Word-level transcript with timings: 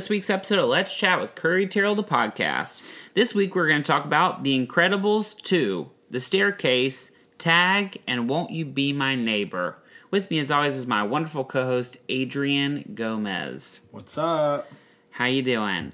and 0.00 0.04
welcome 0.04 0.14
to 0.14 0.14
this 0.14 0.16
week's 0.16 0.30
episode 0.30 0.58
of 0.58 0.68
Let's 0.70 0.96
Chat 0.96 1.20
with 1.20 1.34
Curry 1.34 1.66
Terrell, 1.66 1.94
the 1.94 2.02
podcast. 2.02 2.82
This 3.12 3.34
week 3.34 3.54
we're 3.54 3.68
going 3.68 3.82
to 3.82 3.86
talk 3.86 4.06
about 4.06 4.44
The 4.44 4.66
Incredibles 4.66 5.36
2, 5.42 5.90
The 6.08 6.20
Staircase, 6.20 7.10
Tag, 7.36 8.00
and 8.06 8.26
Won't 8.26 8.50
You 8.50 8.64
Be 8.64 8.94
My 8.94 9.14
Neighbor. 9.14 9.76
With 10.10 10.30
me, 10.30 10.38
as 10.38 10.50
always, 10.50 10.78
is 10.78 10.86
my 10.86 11.02
wonderful 11.02 11.44
co-host 11.44 11.98
Adrian 12.08 12.92
Gomez. 12.94 13.80
What's 13.90 14.16
up? 14.16 14.72
How 15.10 15.26
you 15.26 15.42
doing? 15.42 15.92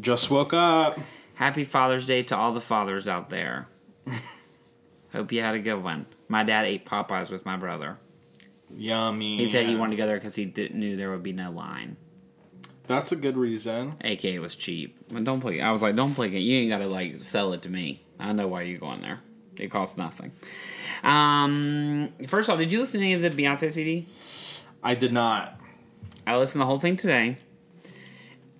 Just 0.00 0.30
woke 0.30 0.54
up. 0.54 0.98
Happy 1.34 1.64
Father's 1.64 2.06
Day 2.06 2.22
to 2.22 2.36
all 2.36 2.52
the 2.52 2.60
fathers 2.60 3.06
out 3.06 3.28
there. 3.28 3.68
Hope 5.12 5.30
you 5.30 5.42
had 5.42 5.56
a 5.56 5.60
good 5.60 5.82
one. 5.82 6.06
My 6.28 6.42
dad 6.42 6.64
ate 6.64 6.86
Popeyes 6.86 7.30
with 7.30 7.44
my 7.44 7.58
brother. 7.58 7.98
Yummy. 8.70 9.36
He 9.36 9.46
said 9.46 9.66
he 9.66 9.76
wanted 9.76 9.96
to 9.96 10.02
go 10.02 10.06
there 10.06 10.16
because 10.16 10.36
he 10.36 10.46
didn't, 10.46 10.80
knew 10.80 10.96
there 10.96 11.10
would 11.10 11.22
be 11.22 11.32
no 11.32 11.50
line. 11.50 11.98
That's 12.86 13.12
a 13.12 13.16
good 13.16 13.36
reason. 13.36 13.94
AK 14.02 14.40
was 14.40 14.56
cheap. 14.56 14.98
But 15.08 15.24
don't 15.24 15.40
play. 15.40 15.60
I 15.60 15.70
was 15.70 15.82
like, 15.82 15.96
don't 15.96 16.14
play 16.14 16.28
it. 16.28 16.38
You 16.38 16.58
ain't 16.58 16.70
got 16.70 16.78
to 16.78 16.88
like 16.88 17.20
sell 17.20 17.52
it 17.52 17.62
to 17.62 17.70
me. 17.70 18.02
I 18.18 18.32
know 18.32 18.48
why 18.48 18.62
you're 18.62 18.78
going 18.78 19.02
there. 19.02 19.20
It 19.56 19.70
costs 19.70 19.98
nothing. 19.98 20.32
Um, 21.02 22.12
first 22.26 22.48
of 22.48 22.54
all, 22.54 22.58
did 22.58 22.72
you 22.72 22.80
listen 22.80 23.00
to 23.00 23.06
any 23.06 23.14
of 23.14 23.22
the 23.22 23.30
Beyonce 23.30 23.70
CD? 23.70 24.08
I 24.82 24.94
did 24.94 25.12
not. 25.12 25.60
I 26.26 26.36
listened 26.36 26.60
to 26.60 26.64
the 26.64 26.66
whole 26.66 26.78
thing 26.78 26.96
today. 26.96 27.38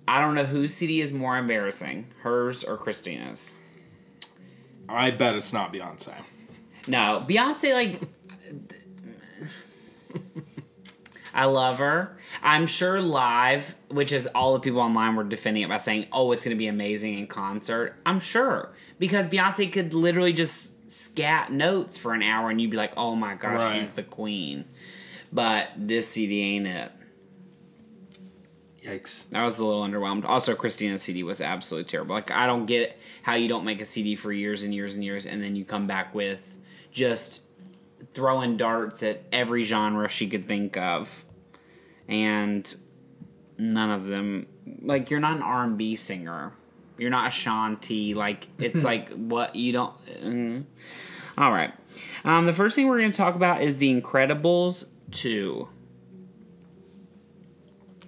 I 0.07 0.21
don't 0.21 0.35
know 0.35 0.43
whose 0.43 0.73
CD 0.73 1.01
is 1.01 1.13
more 1.13 1.37
embarrassing, 1.37 2.07
hers 2.21 2.63
or 2.63 2.77
Christina's. 2.77 3.55
I 4.87 5.11
bet 5.11 5.35
it's 5.35 5.53
not 5.53 5.73
Beyonce. 5.73 6.13
No, 6.87 7.25
Beyonce 7.27 7.73
like. 7.73 8.01
I 11.33 11.45
love 11.45 11.79
her. 11.79 12.17
I'm 12.43 12.65
sure 12.67 13.01
live, 13.01 13.75
which 13.89 14.11
is 14.11 14.27
all 14.27 14.53
the 14.53 14.59
people 14.59 14.79
online 14.79 15.15
were 15.15 15.23
defending 15.23 15.63
it 15.63 15.69
by 15.69 15.79
saying, 15.79 16.05
"Oh, 16.11 16.31
it's 16.31 16.43
going 16.45 16.55
to 16.55 16.59
be 16.59 16.67
amazing 16.67 17.17
in 17.17 17.27
concert." 17.27 17.95
I'm 18.05 18.19
sure 18.19 18.73
because 18.99 19.27
Beyonce 19.27 19.71
could 19.71 19.93
literally 19.93 20.33
just 20.33 20.91
scat 20.91 21.51
notes 21.51 21.97
for 21.97 22.13
an 22.13 22.21
hour 22.21 22.49
and 22.49 22.61
you'd 22.61 22.69
be 22.71 22.77
like, 22.77 22.93
"Oh 22.97 23.15
my 23.15 23.33
gosh, 23.35 23.59
Right. 23.59 23.79
she's 23.79 23.93
the 23.93 24.03
queen." 24.03 24.65
But 25.31 25.69
this 25.75 26.07
CD 26.09 26.41
ain't 26.43 26.67
it. 26.67 26.91
Yikes. 28.83 29.33
I 29.33 29.45
was 29.45 29.59
a 29.59 29.65
little 29.65 29.83
underwhelmed. 29.83 30.25
Also, 30.25 30.55
Christina's 30.55 31.01
CD 31.03 31.23
was 31.23 31.39
absolutely 31.39 31.89
terrible. 31.89 32.15
Like, 32.15 32.31
I 32.31 32.45
don't 32.45 32.65
get 32.65 32.99
how 33.21 33.35
you 33.35 33.47
don't 33.47 33.63
make 33.63 33.79
a 33.81 33.85
CD 33.85 34.15
for 34.15 34.31
years 34.33 34.61
and 34.63 34.73
years 34.73 34.93
and 34.95 35.03
years, 35.03 35.25
and 35.25 35.41
then 35.41 35.55
you 35.55 35.63
come 35.63 35.87
back 35.87 36.13
with 36.13 36.57
just 36.91 37.42
throwing 38.13 38.57
darts 38.57 39.03
at 39.03 39.23
every 39.31 39.63
genre 39.63 40.07
she 40.09 40.27
could 40.27 40.47
think 40.47 40.77
of, 40.77 41.25
and 42.07 42.73
none 43.57 43.89
of 43.91 44.05
them. 44.05 44.47
Like, 44.81 45.09
you're 45.09 45.19
not 45.19 45.37
an 45.37 45.43
R 45.43 45.63
and 45.63 45.77
B 45.77 45.95
singer. 45.95 46.53
You're 46.97 47.09
not 47.09 47.25
a 47.25 47.27
Ashanti. 47.27 48.13
Like, 48.13 48.47
it's 48.59 48.83
like 48.85 49.09
what 49.13 49.55
you 49.55 49.71
don't. 49.73 49.93
mm. 50.23 50.65
All 51.37 51.51
right. 51.51 51.73
Um, 52.23 52.45
the 52.45 52.53
first 52.53 52.75
thing 52.75 52.87
we're 52.87 52.99
going 52.99 53.11
to 53.11 53.17
talk 53.17 53.35
about 53.35 53.61
is 53.61 53.77
The 53.77 53.99
Incredibles 53.99 54.85
two. 55.11 55.67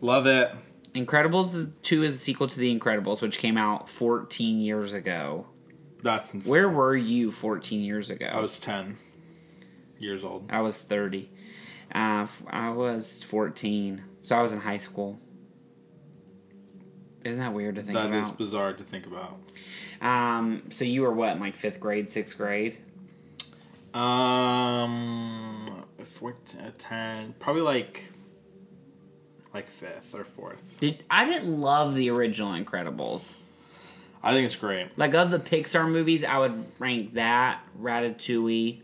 Love 0.01 0.27
it. 0.27 0.51
Incredibles 0.93 1.71
2 1.81 2.03
is 2.03 2.15
a 2.15 2.17
sequel 2.17 2.47
to 2.47 2.59
The 2.59 2.77
Incredibles, 2.77 3.21
which 3.21 3.39
came 3.39 3.57
out 3.57 3.89
14 3.89 4.61
years 4.61 4.93
ago. 4.93 5.45
That's 6.03 6.33
insane. 6.33 6.49
Where 6.51 6.69
were 6.69 6.95
you 6.95 7.31
14 7.31 7.81
years 7.81 8.09
ago? 8.09 8.27
I 8.27 8.39
was 8.39 8.59
10 8.59 8.97
years 9.99 10.23
old. 10.23 10.49
I 10.49 10.61
was 10.61 10.81
30. 10.81 11.29
Uh, 11.93 12.27
I 12.47 12.69
was 12.69 13.23
14. 13.23 14.03
So 14.23 14.35
I 14.35 14.41
was 14.41 14.53
in 14.53 14.61
high 14.61 14.77
school. 14.77 15.19
Isn't 17.23 17.41
that 17.41 17.53
weird 17.53 17.75
to 17.75 17.81
think 17.81 17.97
about? 17.97 18.11
That 18.11 18.17
is 18.17 18.31
bizarre 18.31 18.73
to 18.73 18.83
think 18.83 19.07
about. 19.07 19.39
Um, 20.01 20.63
so 20.69 20.85
you 20.85 21.01
were 21.01 21.11
what, 21.11 21.33
in 21.33 21.39
like 21.39 21.55
fifth 21.55 21.79
grade, 21.79 22.09
sixth 22.09 22.37
grade? 22.37 22.77
Um, 23.95 25.85
14, 26.03 26.61
uh, 26.61 26.71
10, 26.77 27.35
probably 27.39 27.61
like 27.61 28.11
like 29.55 29.69
fifth 29.69 30.13
or 30.13 30.25
fourth. 30.25 30.77
Did 30.81 31.03
I 31.09 31.25
didn't 31.25 31.49
love 31.49 31.95
the 31.95 32.09
original 32.09 32.51
Incredibles. 32.51 33.35
I 34.21 34.33
think 34.33 34.45
it's 34.45 34.55
great. 34.55 34.97
Like 34.97 35.13
of 35.13 35.31
the 35.31 35.39
Pixar 35.39 35.89
movies, 35.89 36.23
I 36.23 36.39
would 36.39 36.65
rank 36.77 37.13
that 37.13 37.61
Ratatouille 37.79 38.81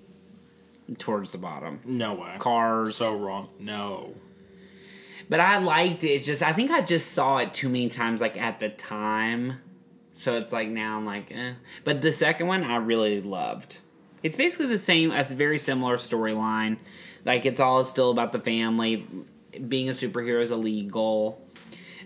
towards 0.97 1.31
the 1.31 1.37
bottom. 1.37 1.79
No 1.85 2.13
way. 2.13 2.35
Cars. 2.39 2.95
So 2.95 3.17
wrong. 3.17 3.49
No. 3.59 4.15
But 5.29 5.39
I 5.39 5.59
liked 5.59 6.03
it. 6.03 6.09
It's 6.09 6.25
just 6.25 6.43
I 6.43 6.53
think 6.53 6.71
I 6.71 6.81
just 6.81 7.13
saw 7.13 7.37
it 7.37 7.53
too 7.53 7.69
many 7.69 7.87
times, 7.87 8.21
like 8.21 8.39
at 8.39 8.59
the 8.59 8.69
time. 8.69 9.59
So 10.13 10.37
it's 10.37 10.51
like 10.51 10.69
now 10.69 10.97
I'm 10.97 11.05
like, 11.05 11.31
eh. 11.31 11.53
But 11.83 12.01
the 12.01 12.11
second 12.11 12.47
one 12.47 12.63
I 12.63 12.77
really 12.77 13.21
loved. 13.21 13.79
It's 14.23 14.37
basically 14.37 14.67
the 14.67 14.77
same, 14.77 15.11
as 15.11 15.31
a 15.31 15.35
very 15.35 15.57
similar 15.57 15.97
storyline. 15.97 16.77
Like 17.25 17.45
it's 17.45 17.59
all 17.59 17.83
still 17.83 18.11
about 18.11 18.31
the 18.31 18.39
family. 18.39 19.07
Being 19.67 19.89
a 19.89 19.93
superhero 19.93 20.41
is 20.41 20.51
illegal. 20.51 21.41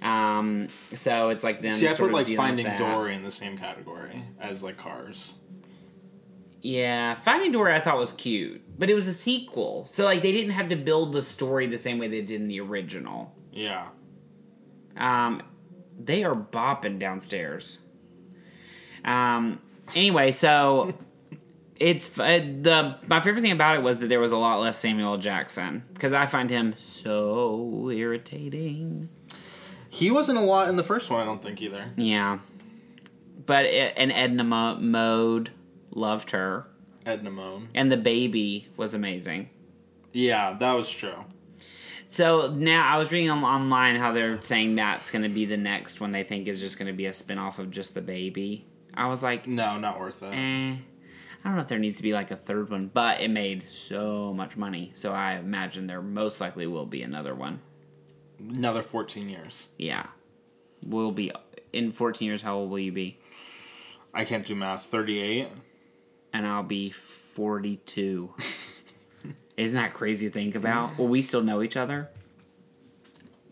Um, 0.02 0.67
so 0.94 1.29
it's 1.29 1.44
like 1.44 1.62
them. 1.62 1.73
See, 1.73 1.88
I 1.88 1.94
sort 1.94 2.12
put 2.12 2.22
of 2.22 2.28
like 2.28 2.38
Finding. 2.38 2.67
Dory 2.75 3.16
in 3.16 3.23
the 3.23 3.31
same 3.31 3.57
category 3.57 4.23
as 4.40 4.62
like 4.63 4.78
Cars. 4.78 5.35
Yeah, 6.61 7.13
Finding 7.13 7.51
Dory 7.51 7.73
I 7.75 7.79
thought 7.79 7.97
was 7.97 8.11
cute, 8.13 8.61
but 8.79 8.89
it 8.89 8.95
was 8.95 9.07
a 9.07 9.13
sequel, 9.13 9.85
so 9.88 10.05
like 10.05 10.21
they 10.21 10.31
didn't 10.31 10.51
have 10.51 10.69
to 10.69 10.75
build 10.75 11.13
the 11.13 11.21
story 11.21 11.67
the 11.67 11.77
same 11.77 11.99
way 11.99 12.07
they 12.07 12.21
did 12.21 12.41
in 12.41 12.47
the 12.47 12.59
original. 12.59 13.33
Yeah. 13.51 13.89
Um, 14.97 15.43
they 15.99 16.23
are 16.23 16.35
bopping 16.35 16.99
downstairs. 16.99 17.79
Um. 19.03 19.59
Anyway, 19.95 20.31
so 20.31 20.95
it's 21.79 22.17
uh, 22.19 22.39
the 22.61 22.97
my 23.07 23.19
favorite 23.19 23.41
thing 23.41 23.51
about 23.51 23.75
it 23.75 23.83
was 23.83 23.99
that 23.99 24.07
there 24.07 24.19
was 24.19 24.31
a 24.31 24.37
lot 24.37 24.59
less 24.59 24.79
Samuel 24.79 25.17
Jackson 25.17 25.83
because 25.93 26.13
I 26.13 26.25
find 26.25 26.49
him 26.49 26.73
so 26.77 27.89
irritating. 27.91 29.09
He 29.89 30.09
wasn't 30.11 30.39
a 30.39 30.41
lot 30.41 30.67
in 30.67 30.75
the 30.75 30.83
first 30.83 31.09
one, 31.09 31.22
I 31.22 31.25
don't 31.25 31.41
think 31.41 31.61
either. 31.61 31.91
Yeah, 31.95 32.39
but 33.45 33.66
it, 33.66 33.93
and 33.95 34.11
Edna 34.11 34.43
Mo- 34.43 34.77
Mode 34.77 35.51
loved 35.95 36.29
her, 36.31 36.67
Edna 37.06 37.31
Moan. 37.31 37.69
and 37.73 37.91
the 37.91 37.97
baby 37.97 38.67
was 38.78 38.94
amazing. 38.94 39.50
Yeah, 40.13 40.53
that 40.59 40.72
was 40.73 40.89
true. 40.91 41.25
So 42.07 42.50
now 42.51 42.88
I 42.88 42.97
was 43.00 43.11
reading 43.11 43.29
on, 43.31 43.44
online 43.44 43.95
how 43.95 44.11
they're 44.11 44.39
saying 44.41 44.75
that's 44.75 45.09
going 45.09 45.23
to 45.23 45.29
be 45.29 45.45
the 45.45 45.57
next 45.57 46.00
one 46.00 46.11
they 46.11 46.23
think 46.23 46.47
is 46.47 46.61
just 46.61 46.78
going 46.78 46.87
to 46.87 46.93
be 46.93 47.08
a 47.08 47.14
spin 47.14 47.37
off 47.40 47.58
of 47.59 47.72
just 47.72 47.93
the 47.96 48.02
baby. 48.02 48.66
I 48.93 49.08
was 49.08 49.23
like, 49.23 49.47
No, 49.47 49.78
not 49.79 49.99
worth 49.99 50.22
it. 50.23 50.28
eh, 50.28 50.75
I 50.78 51.47
don't 51.47 51.55
know 51.55 51.61
if 51.61 51.67
there 51.67 51.79
needs 51.79 51.97
to 51.97 52.03
be 52.03 52.14
like 52.14 52.31
a 52.31 52.35
third 52.37 52.70
one, 52.70 52.90
but 52.93 53.20
it 53.22 53.29
made 53.29 53.70
so 53.70 54.34
much 54.34 54.55
money. 54.55 54.91
So 54.93 55.11
I 55.11 55.34
imagine 55.37 55.87
there 55.87 56.02
most 56.02 56.40
likely 56.40 56.67
will 56.67 56.85
be 56.85 57.02
another 57.02 57.35
one. 57.35 57.59
Another 58.40 58.81
14 58.81 59.28
years. 59.28 59.70
Yeah. 59.78 60.05
Will 60.85 61.11
be 61.11 61.31
in 61.73 61.91
14 61.91 62.25
years, 62.28 62.41
how 62.41 62.55
old 62.58 62.70
will 62.70 62.79
you 62.79 62.91
be? 62.91 63.20
I 64.14 64.23
can't 64.23 64.46
do 64.46 64.55
math. 64.55 64.85
38? 64.85 65.49
And 66.35 66.46
I'll 66.46 66.64
be 66.64 66.90
42. 66.90 68.34
Isn't 69.58 69.82
that 69.82 69.93
crazy 69.93 70.28
to 70.28 70.34
think 70.34 70.55
about? 70.55 70.97
Will 70.97 71.08
we 71.08 71.22
still 71.22 71.41
know 71.41 71.61
each 71.61 71.78
other? 71.78 72.09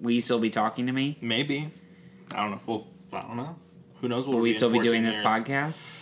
Will 0.01 0.11
you 0.11 0.19
still 0.21 0.39
be 0.39 0.49
talking 0.49 0.87
to 0.87 0.91
me? 0.91 1.17
Maybe. 1.21 1.69
I 2.33 2.41
don't 2.41 2.49
know 2.49 2.57
if 2.57 2.67
we'll. 2.67 2.87
I 3.13 3.21
don't 3.21 3.37
know. 3.37 3.55
Who 4.01 4.09
knows 4.09 4.27
what 4.27 4.33
Will 4.33 4.39
we'll 4.39 4.43
we 4.43 4.53
still 4.53 4.67
be 4.69 4.79
14 4.79 4.91
doing 4.91 5.03
this 5.05 5.15
podcast? 5.15 5.93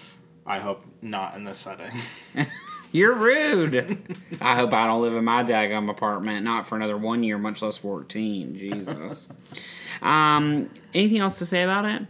I 0.43 0.57
hope 0.57 0.83
not 1.03 1.35
in 1.35 1.43
this 1.43 1.59
setting. 1.59 1.91
You're 2.91 3.13
rude. 3.13 4.17
I 4.41 4.55
hope 4.55 4.73
I 4.73 4.87
don't 4.87 5.03
live 5.03 5.15
in 5.15 5.23
my 5.23 5.43
daggum 5.43 5.87
apartment, 5.87 6.43
not 6.43 6.67
for 6.67 6.77
another 6.77 6.97
one 6.97 7.21
year, 7.21 7.37
much 7.37 7.61
less 7.61 7.77
14. 7.77 8.55
Jesus. 8.55 9.29
um, 10.01 10.67
anything 10.95 11.19
else 11.19 11.37
to 11.37 11.45
say 11.45 11.61
about 11.61 11.85
it? 11.85 12.07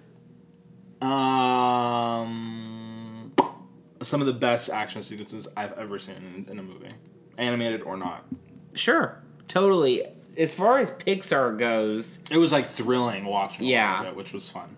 um, 1.06 2.81
some 4.03 4.21
of 4.21 4.27
the 4.27 4.33
best 4.33 4.69
action 4.69 5.01
sequences 5.03 5.48
I've 5.56 5.74
ever 5.74 6.00
seen 6.00 6.15
in, 6.36 6.51
in 6.51 6.59
a 6.59 6.63
movie, 6.63 6.89
animated 7.38 7.81
or 7.81 7.98
not. 7.98 8.25
Sure. 8.74 9.21
Totally. 9.48 10.03
As 10.38 10.53
far 10.53 10.80
as 10.80 10.92
Pixar 10.92 11.57
goes, 11.57 12.19
It 12.31 12.38
was 12.38 12.51
like 12.51 12.65
thrilling 12.68 13.25
watching. 13.25 13.65
Yeah. 13.65 14.07
it, 14.07 14.15
which 14.15 14.31
was 14.33 14.50
fun. 14.50 14.77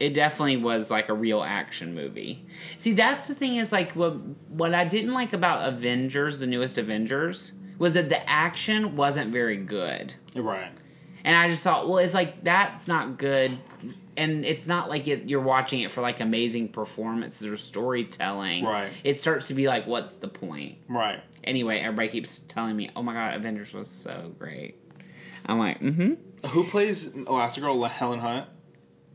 it 0.00 0.14
definitely 0.14 0.56
was 0.56 0.90
like 0.90 1.08
a 1.08 1.14
real 1.14 1.42
action 1.42 1.94
movie. 1.94 2.46
See, 2.78 2.92
that's 2.92 3.26
the 3.26 3.34
thing 3.34 3.56
is 3.56 3.70
like 3.72 3.92
what 3.92 4.12
what 4.48 4.74
I 4.74 4.84
didn't 4.84 5.12
like 5.12 5.32
about 5.32 5.68
Avengers, 5.68 6.38
the 6.38 6.46
newest 6.46 6.78
Avengers, 6.78 7.52
was 7.78 7.92
that 7.94 8.08
the 8.08 8.28
action 8.28 8.96
wasn't 8.96 9.30
very 9.32 9.56
good. 9.58 10.14
Right. 10.34 10.72
And 11.24 11.34
I 11.36 11.48
just 11.50 11.62
thought, 11.64 11.86
well, 11.88 11.98
it's 11.98 12.14
like 12.14 12.42
that's 12.44 12.88
not 12.88 13.18
good, 13.18 13.58
and 14.16 14.44
it's 14.44 14.66
not 14.66 14.88
like 14.88 15.06
it, 15.08 15.28
you're 15.28 15.40
watching 15.40 15.80
it 15.80 15.90
for 15.90 16.00
like 16.00 16.20
amazing 16.20 16.68
performances 16.68 17.46
or 17.46 17.56
storytelling. 17.56 18.64
Right. 18.64 18.90
It 19.04 19.18
starts 19.18 19.48
to 19.48 19.54
be 19.54 19.66
like, 19.68 19.86
what's 19.86 20.16
the 20.16 20.28
point? 20.28 20.78
Right. 20.88 21.20
Anyway, 21.44 21.78
everybody 21.78 22.08
keeps 22.08 22.40
telling 22.40 22.76
me, 22.76 22.90
"Oh 22.96 23.02
my 23.02 23.12
god, 23.14 23.34
Avengers 23.34 23.72
was 23.72 23.88
so 23.88 24.32
great." 24.38 24.76
I'm 25.46 25.58
like, 25.58 25.80
mm-hmm. 25.80 26.14
Who 26.48 26.64
plays 26.64 27.08
Elastigirl? 27.10 27.88
Helen 27.88 28.18
Hunt. 28.18 28.46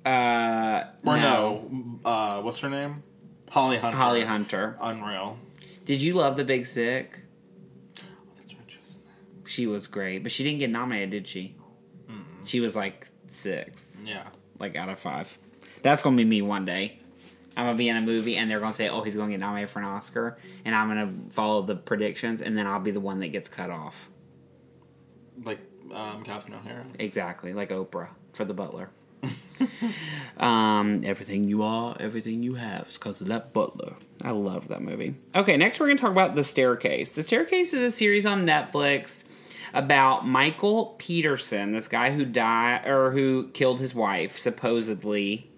Uh, 0.06 0.84
Or 1.06 1.18
no, 1.18 2.00
uh, 2.06 2.42
what's 2.42 2.60
her 2.60 2.70
name? 2.70 3.04
Holly 3.50 3.78
Hunter. 3.78 3.98
Holly 3.98 4.24
Hunter. 4.24 4.78
Unreal. 4.82 5.38
Did 5.86 6.02
you 6.02 6.14
love 6.14 6.38
The 6.38 6.46
Big 6.46 6.66
Sick? 6.66 7.20
Right, 7.98 8.48
she 8.48 8.56
was. 8.58 8.98
She 9.46 9.68
was 9.68 9.88
great, 9.88 10.24
but 10.24 10.32
she 10.32 10.44
didn't 10.46 10.60
get 10.60 10.70
nominated, 10.70 11.10
did 11.10 11.28
she? 11.28 11.56
Mm. 12.10 12.24
She 12.46 12.62
was 12.62 12.76
like 12.76 13.08
sixth, 13.28 13.98
Yeah. 14.06 14.28
Like 14.62 14.76
out 14.76 14.88
of 14.88 14.98
five. 14.98 15.38
That's 15.82 16.02
gonna 16.02 16.16
be 16.16 16.24
me 16.24 16.42
one 16.42 16.66
day. 16.66 17.00
I'm 17.58 17.66
gonna 17.66 17.78
be 17.78 17.90
in 17.90 17.98
a 17.98 18.02
movie 18.02 18.38
and 18.38 18.50
they're 18.50 18.60
gonna 18.60 18.72
say, 18.72 18.88
"Oh, 18.88 19.02
he's 19.02 19.18
gonna 19.18 19.32
get 19.32 19.40
nominated 19.42 19.70
for 19.70 19.80
an 19.80 19.86
Oscar," 19.86 20.38
and 20.64 20.74
I'm 20.74 20.88
gonna 20.88 21.12
follow 21.32 21.62
the 21.64 21.76
predictions, 21.76 22.42
and 22.42 22.58
then 22.58 22.68
I'll 22.68 22.80
be 22.80 22.92
the 22.92 23.02
one 23.02 23.20
that 23.20 23.30
gets 23.30 23.50
cut 23.50 23.70
off. 23.70 24.10
Like 25.44 25.60
um, 25.94 26.24
Catherine 26.24 26.54
O'Hara. 26.54 26.86
Exactly, 26.98 27.52
like 27.54 27.70
Oprah 27.70 28.10
for 28.32 28.46
the 28.46 28.54
Butler. 28.54 28.90
um, 30.38 31.04
everything 31.04 31.44
you 31.44 31.64
are, 31.64 31.96
everything 32.00 32.42
you 32.42 32.56
have 32.56 32.88
is 32.88 32.98
because 32.98 33.22
of 33.22 33.28
that 33.28 33.54
Butler. 33.54 33.94
I 34.24 34.32
love 34.32 34.70
that 34.70 34.82
movie. 34.82 35.16
Okay, 35.36 35.58
next 35.58 35.80
we're 35.80 35.88
going 35.88 35.98
to 35.98 36.02
talk 36.02 36.12
about 36.12 36.34
The 36.34 36.44
Staircase. 36.44 37.12
The 37.12 37.22
Staircase 37.22 37.74
is 37.74 37.82
a 37.82 37.96
series 37.96 38.26
on 38.26 38.46
Netflix 38.46 39.28
about 39.74 40.28
Michael 40.28 40.96
Peterson, 40.98 41.72
this 41.72 41.88
guy 41.88 42.12
who 42.12 42.26
died 42.26 42.88
or 42.88 43.12
who 43.12 43.50
killed 43.50 43.80
his 43.80 43.96
wife 43.96 44.38
supposedly 44.38 45.50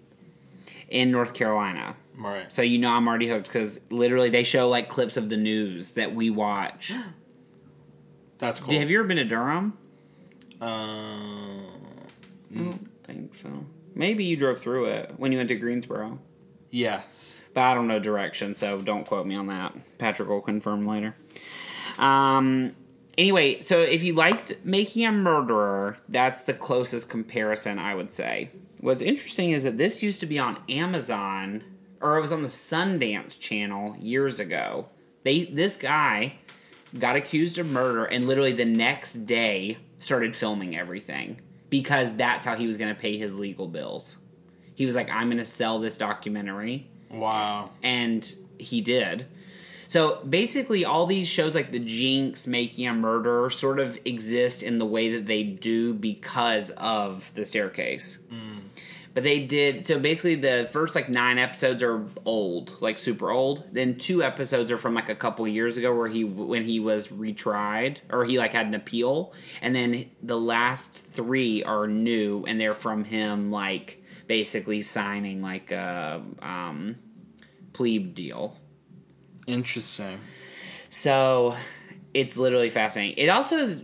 in 0.88 1.10
North 1.10 1.34
Carolina. 1.34 1.96
Right. 2.16 2.50
So 2.52 2.62
you 2.62 2.78
know 2.78 2.92
I'm 2.92 3.08
already 3.08 3.28
hooked 3.28 3.46
because 3.46 3.80
literally 3.90 4.30
they 4.30 4.44
show 4.44 4.68
like 4.68 4.88
clips 4.88 5.16
of 5.16 5.28
the 5.28 5.36
news 5.36 5.94
that 5.94 6.14
we 6.14 6.30
watch. 6.30 6.92
That's 8.38 8.60
cool. 8.60 8.78
Have 8.78 8.90
you 8.90 8.98
ever 8.98 9.08
been 9.08 9.16
to 9.16 9.24
Durham? 9.24 9.76
Um, 10.60 11.66
I 12.54 12.58
don't 12.58 12.90
think 13.04 13.34
so. 13.34 13.66
Maybe 13.94 14.24
you 14.24 14.36
drove 14.36 14.60
through 14.60 14.86
it 14.86 15.14
when 15.16 15.32
you 15.32 15.38
went 15.38 15.48
to 15.50 15.56
Greensboro. 15.56 16.18
yes. 16.70 17.44
But 17.54 17.62
I 17.62 17.74
don't 17.74 17.86
know 17.86 18.00
direction, 18.00 18.54
so 18.54 18.80
don't 18.80 19.06
quote 19.06 19.26
me 19.26 19.34
on 19.36 19.46
that. 19.46 19.74
Patrick 19.98 20.28
will 20.28 20.40
confirm 20.40 20.86
later. 20.86 21.14
Um. 21.98 22.74
Anyway, 23.16 23.60
so 23.60 23.80
if 23.80 24.02
you 24.02 24.14
liked 24.14 24.64
Making 24.64 25.06
a 25.06 25.12
Murderer, 25.12 25.98
that's 26.08 26.44
the 26.44 26.54
closest 26.54 27.08
comparison 27.08 27.78
I 27.78 27.94
would 27.94 28.12
say. 28.12 28.50
What's 28.80 29.02
interesting 29.02 29.52
is 29.52 29.62
that 29.62 29.78
this 29.78 30.02
used 30.02 30.20
to 30.20 30.26
be 30.26 30.38
on 30.38 30.58
Amazon, 30.68 31.64
or 32.00 32.18
it 32.18 32.20
was 32.20 32.32
on 32.32 32.42
the 32.42 32.48
Sundance 32.48 33.38
Channel 33.38 33.96
years 33.98 34.40
ago. 34.40 34.88
They 35.22 35.44
this 35.44 35.76
guy 35.76 36.34
got 36.98 37.16
accused 37.16 37.58
of 37.58 37.70
murder, 37.70 38.04
and 38.04 38.26
literally 38.26 38.52
the 38.52 38.64
next 38.64 39.26
day 39.26 39.78
started 40.00 40.36
filming 40.36 40.76
everything 40.76 41.40
because 41.70 42.16
that's 42.16 42.44
how 42.44 42.56
he 42.56 42.66
was 42.66 42.76
going 42.76 42.94
to 42.94 43.00
pay 43.00 43.16
his 43.16 43.34
legal 43.34 43.66
bills. 43.68 44.18
He 44.74 44.84
was 44.84 44.96
like, 44.96 45.08
"I'm 45.08 45.28
going 45.28 45.38
to 45.38 45.44
sell 45.44 45.78
this 45.78 45.96
documentary." 45.96 46.88
Wow. 47.10 47.70
and 47.82 48.34
he 48.58 48.80
did. 48.80 49.26
So 49.94 50.16
basically, 50.28 50.84
all 50.84 51.06
these 51.06 51.28
shows 51.28 51.54
like 51.54 51.70
The 51.70 51.78
Jinx, 51.78 52.48
Making 52.48 52.88
a 52.88 52.92
Murderer, 52.92 53.48
sort 53.48 53.78
of 53.78 53.96
exist 54.04 54.64
in 54.64 54.78
the 54.78 54.84
way 54.84 55.12
that 55.12 55.26
they 55.26 55.44
do 55.44 55.94
because 55.94 56.70
of 56.70 57.32
the 57.36 57.44
staircase. 57.44 58.18
But 59.14 59.22
they 59.22 59.46
did 59.46 59.86
so 59.86 60.00
basically 60.00 60.34
the 60.34 60.68
first 60.68 60.96
like 60.96 61.08
nine 61.08 61.38
episodes 61.38 61.80
are 61.80 62.04
old, 62.24 62.76
like 62.82 62.98
super 62.98 63.30
old. 63.30 63.62
Then 63.70 63.96
two 63.96 64.24
episodes 64.24 64.72
are 64.72 64.78
from 64.78 64.94
like 64.94 65.10
a 65.10 65.14
couple 65.14 65.46
years 65.46 65.78
ago 65.78 65.94
where 65.96 66.08
he 66.08 66.24
when 66.24 66.64
he 66.64 66.80
was 66.80 67.06
retried 67.06 67.98
or 68.10 68.24
he 68.24 68.36
like 68.36 68.52
had 68.52 68.66
an 68.66 68.74
appeal, 68.74 69.32
and 69.62 69.76
then 69.76 70.10
the 70.20 70.36
last 70.36 71.06
three 71.06 71.62
are 71.62 71.86
new 71.86 72.44
and 72.48 72.60
they're 72.60 72.74
from 72.74 73.04
him 73.04 73.52
like 73.52 74.02
basically 74.26 74.82
signing 74.82 75.40
like 75.40 75.70
a 75.70 76.20
um, 76.42 76.96
plebe 77.72 78.12
deal. 78.16 78.56
Interesting. 79.46 80.18
So 80.90 81.56
it's 82.14 82.36
literally 82.36 82.70
fascinating. 82.70 83.18
It 83.18 83.28
also 83.28 83.58
is 83.58 83.82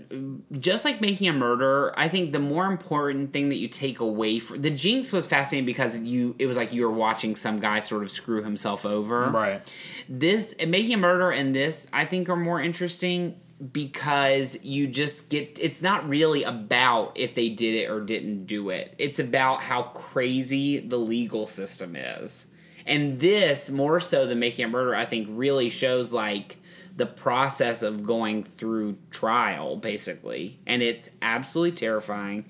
just 0.59 0.85
like 0.85 1.01
making 1.01 1.29
a 1.29 1.33
murder. 1.33 1.93
I 1.99 2.09
think 2.09 2.33
the 2.33 2.39
more 2.39 2.67
important 2.67 3.33
thing 3.33 3.49
that 3.49 3.57
you 3.57 3.67
take 3.67 3.99
away 3.99 4.39
from 4.39 4.63
the 4.63 4.71
Jinx 4.71 5.13
was 5.13 5.27
fascinating 5.27 5.67
because 5.67 5.99
you 5.99 6.37
it 6.39 6.47
was 6.47 6.57
like 6.57 6.73
you 6.73 6.83
were 6.83 6.95
watching 6.95 7.35
some 7.35 7.59
guy 7.59 7.81
sort 7.81 8.05
of 8.05 8.11
screw 8.11 8.43
himself 8.43 8.87
over. 8.87 9.29
Right. 9.29 9.75
This 10.09 10.55
making 10.65 10.95
a 10.95 10.99
murder 10.99 11.31
and 11.33 11.55
this 11.55 11.91
I 11.93 12.07
think 12.07 12.29
are 12.29 12.37
more 12.37 12.61
interesting 12.61 13.41
because 13.73 14.65
you 14.65 14.87
just 14.87 15.29
get 15.29 15.59
it's 15.61 15.83
not 15.83 16.09
really 16.09 16.45
about 16.45 17.13
if 17.17 17.35
they 17.35 17.49
did 17.49 17.75
it 17.75 17.91
or 17.91 18.01
didn't 18.01 18.47
do 18.47 18.71
it. 18.71 18.95
It's 18.97 19.19
about 19.19 19.61
how 19.61 19.83
crazy 19.83 20.79
the 20.79 20.99
legal 20.99 21.49
system 21.49 21.97
is. 21.97 22.47
And 22.91 23.19
this 23.19 23.71
more 23.71 24.01
so 24.01 24.27
than 24.27 24.39
making 24.39 24.67
a 24.67 24.69
murder 24.69 24.95
I 24.95 25.07
think 25.07 25.29
really 25.31 25.71
shows 25.71 26.13
like 26.13 26.59
the 26.97 27.07
process 27.07 27.83
of 27.83 28.05
going 28.05 28.45
through 28.45 28.99
trial 29.11 29.77
basically 29.77 30.59
and 30.67 30.83
it's 30.83 31.11
absolutely 31.23 31.77
terrifying 31.77 32.45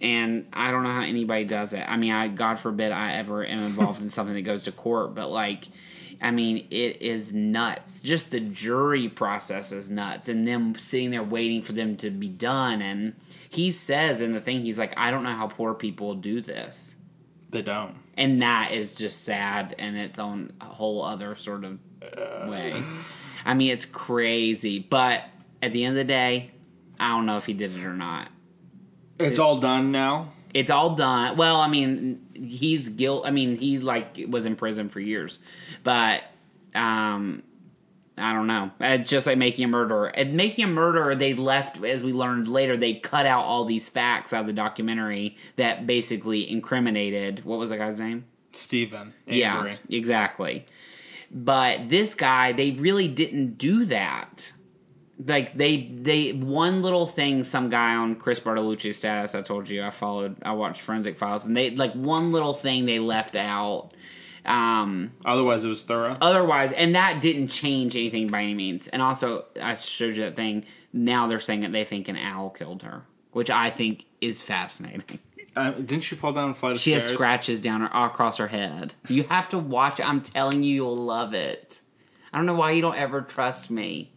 and 0.00 0.46
I 0.52 0.70
don't 0.70 0.82
know 0.82 0.92
how 0.92 1.02
anybody 1.02 1.44
does 1.44 1.72
it. 1.72 1.84
I 1.86 1.96
mean, 1.96 2.12
I 2.12 2.28
God 2.28 2.58
forbid 2.58 2.90
I 2.90 3.12
ever 3.14 3.46
am 3.46 3.60
involved 3.60 4.02
in 4.02 4.08
something 4.08 4.34
that 4.34 4.42
goes 4.42 4.62
to 4.64 4.72
court, 4.72 5.14
but 5.14 5.30
like 5.30 5.68
I 6.22 6.30
mean, 6.30 6.68
it 6.70 7.02
is 7.02 7.32
nuts. 7.32 8.00
Just 8.00 8.30
the 8.30 8.38
jury 8.38 9.08
process 9.08 9.72
is 9.72 9.90
nuts, 9.90 10.28
and 10.28 10.46
them 10.46 10.76
sitting 10.76 11.10
there 11.10 11.22
waiting 11.22 11.62
for 11.62 11.72
them 11.72 11.96
to 11.96 12.10
be 12.10 12.28
done. 12.28 12.80
And 12.80 13.14
he 13.50 13.72
says 13.72 14.20
in 14.20 14.32
the 14.32 14.40
thing, 14.40 14.60
he's 14.60 14.78
like, 14.78 14.94
I 14.96 15.10
don't 15.10 15.24
know 15.24 15.34
how 15.34 15.48
poor 15.48 15.74
people 15.74 16.14
do 16.14 16.40
this, 16.40 16.94
They 17.50 17.62
don't. 17.62 17.96
And 18.16 18.42
that 18.42 18.72
is 18.72 18.96
just 18.98 19.24
sad 19.24 19.74
in 19.78 19.96
its 19.96 20.18
own 20.18 20.52
whole 20.60 21.02
other 21.02 21.34
sort 21.36 21.64
of 21.64 21.78
way. 22.48 22.82
I 23.44 23.54
mean, 23.54 23.70
it's 23.70 23.84
crazy, 23.86 24.78
but 24.78 25.24
at 25.62 25.72
the 25.72 25.84
end 25.84 25.98
of 25.98 26.06
the 26.06 26.12
day, 26.12 26.50
I 27.00 27.08
don't 27.10 27.26
know 27.26 27.36
if 27.36 27.46
he 27.46 27.52
did 27.54 27.76
it 27.76 27.84
or 27.84 27.94
not. 27.94 28.28
It's 29.18 29.38
all 29.38 29.58
done 29.58 29.92
now. 29.92 30.32
it's 30.54 30.70
all 30.70 30.94
done. 30.94 31.36
Well, 31.36 31.56
I 31.60 31.68
mean, 31.68 32.26
he's 32.34 32.88
guilt. 32.90 33.24
I 33.26 33.30
mean, 33.30 33.56
he 33.56 33.78
like 33.78 34.20
was 34.28 34.46
in 34.46 34.56
prison 34.56 34.88
for 34.88 35.00
years, 35.00 35.38
but 35.84 36.22
um, 36.74 37.42
I 38.18 38.34
don't 38.34 38.46
know. 38.46 38.70
Uh, 38.80 38.98
just 38.98 39.26
like 39.26 39.38
making 39.38 39.64
a 39.64 39.68
murderer, 39.68 40.08
and 40.08 40.34
making 40.34 40.64
a 40.64 40.68
murderer, 40.68 41.14
they 41.14 41.34
left 41.34 41.82
as 41.82 42.02
we 42.02 42.12
learned 42.12 42.46
later. 42.46 42.76
They 42.76 42.94
cut 42.94 43.24
out 43.26 43.44
all 43.44 43.64
these 43.64 43.88
facts 43.88 44.32
out 44.32 44.42
of 44.42 44.46
the 44.46 44.52
documentary 44.52 45.36
that 45.56 45.86
basically 45.86 46.50
incriminated. 46.50 47.44
What 47.44 47.58
was 47.58 47.70
the 47.70 47.78
guy's 47.78 47.98
name? 47.98 48.26
Stephen. 48.52 49.14
Yeah, 49.26 49.76
exactly. 49.88 50.66
But 51.30 51.88
this 51.88 52.14
guy, 52.14 52.52
they 52.52 52.72
really 52.72 53.08
didn't 53.08 53.56
do 53.56 53.86
that. 53.86 54.52
Like 55.24 55.54
they 55.54 55.88
they 55.92 56.32
one 56.32 56.82
little 56.82 57.06
thing 57.06 57.44
some 57.44 57.70
guy 57.70 57.94
on 57.94 58.16
Chris 58.16 58.40
Bartolucci's 58.40 58.96
status 58.96 59.34
I 59.36 59.42
told 59.42 59.68
you 59.68 59.82
I 59.82 59.90
followed 59.90 60.36
I 60.42 60.52
watched 60.52 60.80
Forensic 60.80 61.16
Files 61.16 61.44
and 61.44 61.56
they 61.56 61.70
like 61.70 61.92
one 61.92 62.32
little 62.32 62.54
thing 62.54 62.86
they 62.86 62.98
left 62.98 63.36
out 63.36 63.90
um 64.44 65.10
Otherwise, 65.24 65.64
it 65.64 65.68
was 65.68 65.82
thorough. 65.82 66.16
otherwise 66.20 66.72
and 66.72 66.94
that 66.96 67.20
didn't 67.22 67.48
change 67.48 67.94
anything 67.96 68.26
by 68.28 68.42
any 68.42 68.54
means 68.54 68.88
and 68.88 69.00
also 69.02 69.44
I 69.60 69.74
showed 69.74 70.16
you 70.16 70.22
that 70.24 70.36
thing 70.36 70.64
now 70.92 71.26
they're 71.28 71.40
saying 71.40 71.60
that 71.60 71.72
they 71.72 71.84
think 71.84 72.08
an 72.08 72.16
owl 72.16 72.50
killed 72.50 72.82
her 72.82 73.02
which 73.32 73.50
I 73.50 73.70
think 73.70 74.06
is 74.20 74.40
fascinating 74.40 75.18
Uh, 75.54 75.70
didn't 75.72 76.00
she 76.00 76.14
fall 76.16 76.32
down 76.32 76.48
a 76.48 76.54
flight 76.54 76.72
of 76.72 76.78
she 76.80 76.92
has 76.92 77.04
scratches 77.06 77.60
down 77.60 77.82
her 77.82 77.90
across 78.06 78.38
her 78.38 78.46
head. 78.48 78.94
You 79.08 79.24
have 79.24 79.50
to 79.50 79.58
watch. 79.58 80.00
I'm 80.02 80.22
telling 80.22 80.62
you, 80.62 80.76
you'll 80.76 80.96
love 80.96 81.34
it. 81.34 81.82
I 82.32 82.38
don't 82.38 82.46
know 82.46 82.54
why 82.54 82.70
you 82.70 82.80
don't 82.80 82.96
ever 82.96 83.20
trust 83.20 83.70
me. 83.70 84.10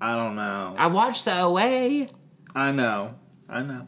I 0.00 0.16
don't 0.16 0.34
know. 0.34 0.74
I 0.76 0.88
watched 0.88 1.26
the 1.26 1.40
OA. 1.42 2.08
I 2.56 2.72
know. 2.72 3.14
I 3.48 3.62
know. 3.62 3.86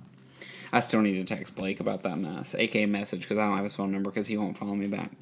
I 0.74 0.80
still 0.80 1.00
need 1.02 1.14
to 1.14 1.24
text 1.24 1.54
Blake 1.54 1.78
about 1.78 2.02
that 2.02 2.18
mess, 2.18 2.52
aka 2.56 2.84
message, 2.84 3.20
because 3.20 3.38
I 3.38 3.46
don't 3.46 3.54
have 3.54 3.62
his 3.62 3.76
phone 3.76 3.92
number 3.92 4.10
because 4.10 4.26
he 4.26 4.36
won't 4.36 4.58
follow 4.58 4.74
me 4.74 4.88
back. 4.88 5.12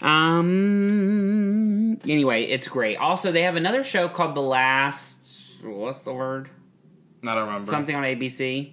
Um. 0.00 1.98
Anyway, 2.08 2.44
it's 2.44 2.68
great. 2.68 2.96
Also, 2.96 3.30
they 3.30 3.42
have 3.42 3.56
another 3.56 3.84
show 3.84 4.08
called 4.08 4.34
The 4.34 4.40
Last. 4.40 5.62
What's 5.62 6.04
the 6.04 6.14
word? 6.14 6.48
I 7.22 7.34
don't 7.34 7.44
remember. 7.48 7.66
Something 7.66 7.94
on 7.94 8.04
ABC. 8.04 8.72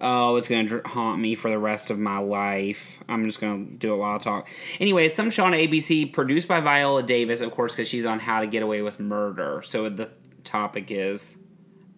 Oh, 0.00 0.36
it's 0.36 0.48
gonna 0.48 0.82
haunt 0.86 1.20
me 1.20 1.34
for 1.34 1.50
the 1.50 1.58
rest 1.58 1.90
of 1.90 1.98
my 1.98 2.18
life. 2.18 3.02
I'm 3.08 3.24
just 3.24 3.40
gonna 3.40 3.64
do 3.64 3.94
it 3.94 3.96
while 3.96 4.14
I 4.14 4.18
talk. 4.18 4.48
Anyway, 4.78 5.08
some 5.08 5.30
show 5.30 5.46
on 5.46 5.52
ABC, 5.52 6.12
produced 6.12 6.46
by 6.46 6.60
Viola 6.60 7.02
Davis, 7.02 7.40
of 7.40 7.50
course, 7.50 7.72
because 7.72 7.88
she's 7.88 8.06
on 8.06 8.20
How 8.20 8.38
to 8.38 8.46
Get 8.46 8.62
Away 8.62 8.82
with 8.82 9.00
Murder. 9.00 9.62
So 9.64 9.88
the 9.88 10.10
topic 10.44 10.92
is 10.92 11.38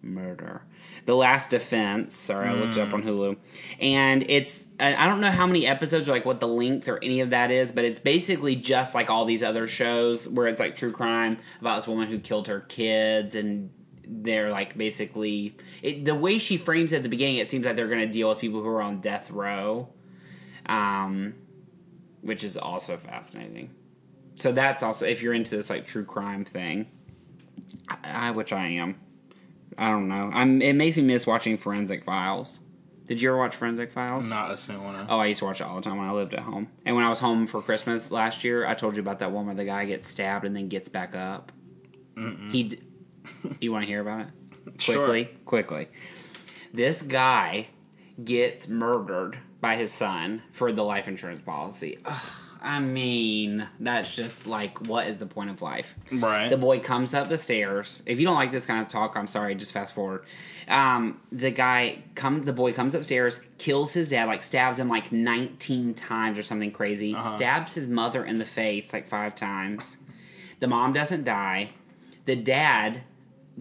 murder. 0.01 0.63
The 1.05 1.15
Last 1.15 1.51
Defense. 1.51 2.15
Sorry, 2.15 2.49
I 2.49 2.53
looked 2.53 2.77
it 2.77 2.81
up 2.81 2.93
on 2.93 3.03
Hulu, 3.03 3.37
and 3.79 4.25
it's 4.27 4.65
I 4.79 4.95
I 4.95 5.07
don't 5.07 5.21
know 5.21 5.31
how 5.31 5.45
many 5.45 5.67
episodes 5.67 6.09
or 6.09 6.11
like 6.11 6.25
what 6.25 6.39
the 6.39 6.47
length 6.47 6.87
or 6.87 6.97
any 7.03 7.19
of 7.19 7.29
that 7.29 7.51
is, 7.51 7.71
but 7.71 7.85
it's 7.85 7.99
basically 7.99 8.55
just 8.55 8.95
like 8.95 9.09
all 9.09 9.23
these 9.25 9.43
other 9.43 9.67
shows 9.67 10.27
where 10.27 10.47
it's 10.47 10.59
like 10.59 10.75
true 10.75 10.91
crime 10.91 11.37
about 11.61 11.75
this 11.75 11.87
woman 11.87 12.07
who 12.07 12.17
killed 12.17 12.47
her 12.47 12.61
kids 12.61 13.35
and 13.35 13.69
they're 14.07 14.51
like 14.51 14.77
basically 14.77 15.55
it, 15.81 16.05
the 16.05 16.15
way 16.15 16.37
she 16.37 16.57
frames 16.57 16.91
it 16.91 16.97
at 16.97 17.03
the 17.03 17.09
beginning. 17.09 17.37
It 17.37 17.49
seems 17.49 17.65
like 17.65 17.75
they're 17.75 17.87
going 17.87 18.05
to 18.05 18.11
deal 18.11 18.29
with 18.29 18.39
people 18.39 18.61
who 18.61 18.67
are 18.67 18.81
on 18.81 18.99
death 18.99 19.29
row, 19.29 19.89
um, 20.65 21.35
which 22.21 22.43
is 22.43 22.57
also 22.57 22.97
fascinating. 22.97 23.69
So 24.33 24.51
that's 24.51 24.83
also 24.83 25.05
if 25.05 25.21
you're 25.21 25.33
into 25.33 25.55
this 25.55 25.69
like 25.69 25.85
true 25.85 26.03
crime 26.05 26.45
thing, 26.45 26.87
I, 27.87 27.97
I 28.03 28.31
which 28.31 28.51
I 28.51 28.67
am. 28.67 28.99
I 29.77 29.89
don't 29.89 30.07
know. 30.07 30.29
I'm. 30.33 30.61
It 30.61 30.73
makes 30.73 30.97
me 30.97 31.03
miss 31.03 31.27
watching 31.27 31.57
Forensic 31.57 32.03
Files. 32.03 32.59
Did 33.07 33.21
you 33.21 33.29
ever 33.29 33.37
watch 33.37 33.55
Forensic 33.55 33.91
Files? 33.91 34.29
Not 34.29 34.51
a 34.51 34.57
single 34.57 34.85
one. 34.85 35.05
Oh, 35.09 35.19
I 35.19 35.27
used 35.27 35.39
to 35.39 35.45
watch 35.45 35.61
it 35.61 35.67
all 35.67 35.75
the 35.75 35.81
time 35.81 35.97
when 35.97 36.07
I 36.07 36.11
lived 36.11 36.33
at 36.33 36.39
home. 36.39 36.67
And 36.85 36.95
when 36.95 37.05
I 37.05 37.09
was 37.09 37.19
home 37.19 37.45
for 37.45 37.61
Christmas 37.61 38.09
last 38.09 38.43
year, 38.43 38.65
I 38.65 38.73
told 38.73 38.95
you 38.95 39.01
about 39.01 39.19
that 39.19 39.31
one 39.31 39.45
where 39.45 39.53
the 39.55 39.65
guy 39.65 39.85
gets 39.85 40.07
stabbed 40.07 40.43
and 40.45 40.55
then 40.55 40.69
gets 40.69 40.89
back 40.89 41.15
up. 41.15 41.51
He. 42.51 42.63
D- 42.63 42.79
you 43.59 43.71
want 43.71 43.83
to 43.83 43.87
hear 43.87 44.01
about 44.01 44.21
it? 44.21 44.27
Sure. 44.79 44.95
Quickly, 45.05 45.25
quickly. 45.45 45.87
This 46.73 47.03
guy 47.03 47.67
gets 48.23 48.67
murdered 48.67 49.37
by 49.61 49.75
his 49.75 49.91
son 49.91 50.41
for 50.49 50.71
the 50.71 50.83
life 50.83 51.07
insurance 51.07 51.41
policy. 51.41 51.99
Ugh, 52.03 52.21
I 52.65 52.79
mean, 52.79 53.67
that's 53.79 54.15
just 54.15 54.47
like, 54.47 54.87
what 54.87 55.05
is 55.05 55.19
the 55.19 55.27
point 55.27 55.51
of 55.51 55.61
life? 55.61 55.95
Right. 56.11 56.49
The 56.49 56.57
boy 56.57 56.79
comes 56.79 57.13
up 57.13 57.29
the 57.29 57.37
stairs. 57.37 58.01
If 58.07 58.19
you 58.19 58.25
don't 58.25 58.33
like 58.35 58.51
this 58.51 58.65
kind 58.65 58.81
of 58.81 58.87
talk, 58.87 59.15
I'm 59.15 59.27
sorry. 59.27 59.53
Just 59.53 59.71
fast 59.71 59.93
forward. 59.93 60.25
Um, 60.67 61.21
the 61.31 61.51
guy 61.51 61.99
come. 62.15 62.41
The 62.41 62.53
boy 62.53 62.73
comes 62.73 62.95
upstairs, 62.95 63.39
kills 63.59 63.93
his 63.93 64.09
dad, 64.09 64.25
like 64.25 64.41
stabs 64.41 64.79
him 64.79 64.89
like 64.89 65.11
19 65.11 65.93
times 65.93 66.39
or 66.39 66.41
something 66.41 66.71
crazy. 66.71 67.13
Uh-huh. 67.13 67.27
Stabs 67.27 67.75
his 67.75 67.87
mother 67.87 68.25
in 68.25 68.39
the 68.39 68.45
face 68.45 68.91
like 68.91 69.07
five 69.07 69.35
times. 69.35 69.97
The 70.59 70.67
mom 70.67 70.91
doesn't 70.91 71.23
die. 71.23 71.69
The 72.25 72.35
dad 72.35 73.03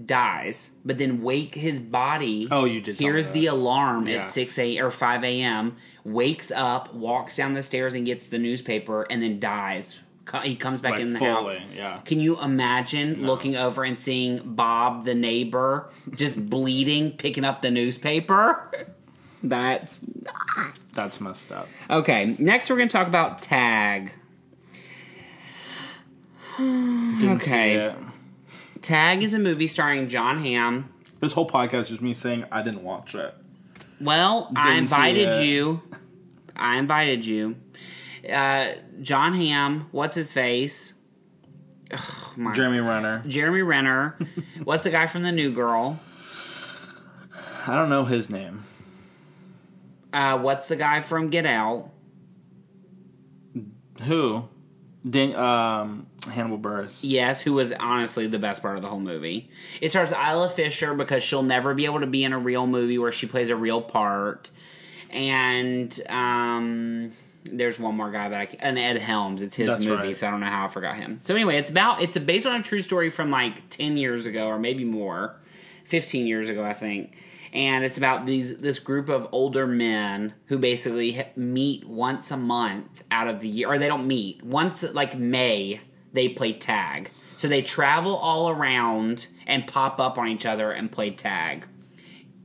dies, 0.03 0.73
but 0.85 0.99
then 0.99 1.23
wake 1.23 1.55
his 1.55 1.79
body. 1.81 2.49
Oh, 2.51 2.65
you 2.65 2.81
did 2.81 2.97
Hears 2.99 3.29
the 3.29 3.47
alarm 3.47 4.09
at 4.09 4.27
six 4.27 4.59
a 4.59 4.79
or 4.79 4.91
five 4.91 5.23
a.m. 5.25 5.77
Wakes 6.05 6.51
up, 6.51 6.93
walks 6.95 7.37
down 7.37 7.55
the 7.55 7.63
stairs, 7.63 7.95
and 7.95 8.05
gets 8.05 8.27
the 8.27 8.39
newspaper, 8.39 9.03
and 9.11 9.23
then 9.23 9.39
dies. 9.41 10.01
He 10.43 10.57
comes 10.57 10.81
back 10.81 10.93
Like 10.93 11.01
in 11.03 11.13
the 11.13 11.19
fully, 11.19 11.57
house. 11.59 11.59
yeah. 11.77 12.01
Can 12.07 12.19
you 12.19 12.41
imagine 12.41 13.27
looking 13.27 13.57
over 13.57 13.85
and 13.85 13.99
seeing 13.99 14.39
Bob, 14.55 15.05
the 15.05 15.15
neighbor, 15.15 15.91
just 16.17 16.45
bleeding, 16.51 17.13
picking 17.13 17.45
up 17.45 17.61
the 17.61 17.71
newspaper? 17.71 18.73
That's 19.43 20.01
That's 20.95 21.21
messed 21.21 21.53
up. 21.53 21.69
okay. 21.91 22.35
Next, 22.39 22.71
we're 22.71 22.77
going 22.77 22.89
to 22.89 22.93
talk 22.97 23.07
about 23.07 23.43
Tag. 23.43 24.13
Didn't 26.57 27.43
Okay. 27.43 27.95
Tag 28.85 29.23
is 29.23 29.33
a 29.33 29.39
movie 29.39 29.67
starring 29.67 30.09
Jon 30.11 30.37
Hamm. 30.45 30.93
This 31.19 31.33
whole 31.33 31.49
podcast 31.49 31.91
is 31.91 32.03
me 32.03 32.13
saying 32.13 32.45
I 32.53 32.61
didn't 32.61 32.85
watch 32.85 33.15
it. 33.15 33.35
Well, 33.99 34.53
I 34.55 34.75
Didn't 34.75 34.89
see 34.89 34.95
invited 34.95 35.45
you. 35.47 35.83
I 36.55 36.77
invited 36.77 37.25
you. 37.25 37.57
Uh, 38.31 38.73
Jon 39.01 39.33
Hamm. 39.33 39.89
What's 39.91 40.15
his 40.15 40.33
face? 40.33 40.93
Ugh, 41.93 42.37
my 42.37 42.53
Jeremy 42.53 42.81
Renner. 42.81 43.23
Jeremy 43.27 43.63
Renner. 43.63 44.19
What's 44.65 44.85
the 44.85 44.91
guy 44.91 45.07
from 45.07 45.23
the 45.23 45.33
New 45.33 45.51
Girl? 45.51 45.99
I 47.67 47.75
don't 47.77 47.89
know 47.89 48.05
his 48.05 48.29
name. 48.29 48.65
Uh, 50.13 50.39
what's 50.39 50.69
the 50.69 50.77
guy 50.77 51.01
from 51.01 51.31
Get 51.31 51.47
Out? 51.47 51.91
Who? 54.03 54.47
Dan- 55.09 55.37
um, 55.37 56.07
Hannibal 56.31 56.59
Buress. 56.59 57.01
Yes, 57.03 57.41
who 57.43 57.53
was 57.53 57.73
honestly 57.73 58.27
the 58.27 58.39
best 58.39 58.63
part 58.63 58.77
of 58.77 58.83
the 58.83 58.89
whole 58.89 59.01
movie. 59.01 59.51
It 59.81 59.91
stars 59.91 60.13
Isla 60.13 60.49
Fisher 60.49 60.95
because 60.95 61.23
she'll 61.23 61.43
never 61.43 61.75
be 61.75 61.85
able 61.85 62.01
to 62.01 62.07
be 62.07 62.25
in 62.25 62.33
a 62.33 62.39
real 62.39 62.67
movie 62.67 62.99
where 62.99 63.13
she 63.13 63.27
plays 63.27 63.51
a 63.51 63.57
real 63.57 63.83
part. 63.83 64.51
And 65.11 66.01
um, 66.09 67.13
there's 67.45 67.79
one 67.79 67.97
more 67.97 68.11
guy, 68.11 68.29
but 68.29 68.37
I, 68.37 68.49
and 68.61 68.79
Ed 68.79 68.99
Helms. 68.99 69.43
It's 69.43 69.57
his 69.57 69.69
That's 69.69 69.85
movie, 69.85 70.09
right. 70.09 70.17
so 70.17 70.27
I 70.27 70.31
don't 70.31 70.41
know 70.41 70.47
how 70.47 70.65
I 70.65 70.69
forgot 70.69 70.97
him. 70.97 71.21
So 71.25 71.35
anyway, 71.35 71.59
it's 71.59 71.71
about 71.71 72.01
it's 72.01 72.17
based 72.19 72.47
on 72.47 72.57
a 72.59 72.63
true 72.63 72.81
story 72.81 73.11
from 73.11 73.31
like 73.31 73.69
ten 73.69 73.97
years 73.97 74.27
ago 74.27 74.47
or 74.47 74.59
maybe 74.59 74.85
more, 74.85 75.37
fifteen 75.85 76.27
years 76.27 76.49
ago, 76.49 76.65
I 76.65 76.73
think. 76.73 77.15
And 77.55 77.85
it's 77.85 77.97
about 77.97 78.27
these 78.27 78.59
this 78.59 78.81
group 78.81 79.09
of 79.09 79.29
older 79.31 79.67
men 79.67 80.35
who 80.47 80.59
basically 80.59 81.25
meet 81.37 81.85
once 81.85 82.33
a 82.33 82.37
month 82.37 83.05
out 83.13 83.29
of 83.29 83.41
the 83.41 83.49
year, 83.49 83.69
or 83.69 83.79
they 83.79 83.87
don't 83.87 84.09
meet 84.09 84.43
once 84.43 84.83
like 84.83 85.17
May. 85.17 85.81
They 86.13 86.29
play 86.29 86.53
tag, 86.53 87.11
so 87.37 87.47
they 87.47 87.63
travel 87.63 88.17
all 88.17 88.51
around 88.51 89.29
and 89.47 89.67
pop 89.67 90.01
up 90.01 90.19
on 90.19 90.29
each 90.29 90.45
other 90.45 90.73
and 90.73 90.91
play 90.91 91.11
tag. 91.11 91.69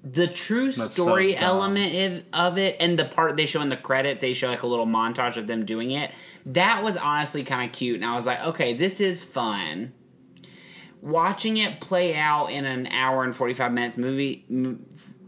The 0.03 0.27
true 0.27 0.71
so 0.71 0.87
story 0.87 1.33
dumb. 1.33 1.43
element 1.43 2.23
of 2.33 2.51
of 2.51 2.57
it, 2.59 2.77
and 2.79 2.97
the 2.97 3.05
part 3.05 3.35
they 3.35 3.47
show 3.47 3.61
in 3.61 3.69
the 3.69 3.77
credits, 3.77 4.21
they 4.21 4.33
show 4.33 4.49
like 4.49 4.61
a 4.61 4.67
little 4.67 4.87
montage 4.87 5.37
of 5.37 5.47
them 5.47 5.65
doing 5.65 5.89
it. 5.89 6.11
That 6.45 6.83
was 6.83 6.97
honestly 6.97 7.43
kind 7.43 7.67
of 7.67 7.75
cute, 7.75 7.95
and 7.95 8.05
I 8.05 8.13
was 8.13 8.27
like, 8.27 8.41
okay, 8.43 8.75
this 8.75 9.01
is 9.01 9.23
fun 9.23 9.93
watching 11.01 11.57
it 11.57 11.79
play 11.79 12.15
out 12.15 12.47
in 12.47 12.65
an 12.65 12.87
hour 12.87 13.23
and 13.23 13.35
45 13.35 13.71
minutes 13.71 13.97
movie 13.97 14.45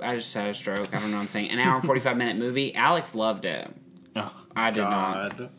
i 0.02 0.16
just 0.16 0.34
had 0.34 0.48
a 0.50 0.54
stroke. 0.54 0.94
I 0.94 1.00
don't 1.00 1.12
know 1.12 1.18
what 1.18 1.22
i'm 1.24 1.28
saying. 1.28 1.50
An 1.50 1.60
hour 1.60 1.76
and 1.76 1.84
45 1.86 2.18
minute 2.18 2.38
movie. 2.38 2.76
Alex 2.76 3.16
loved 3.16 3.46
it. 3.46 3.74
Oh, 4.16 4.34
I 4.56 4.72
did 4.72 4.82
God. 4.82 5.50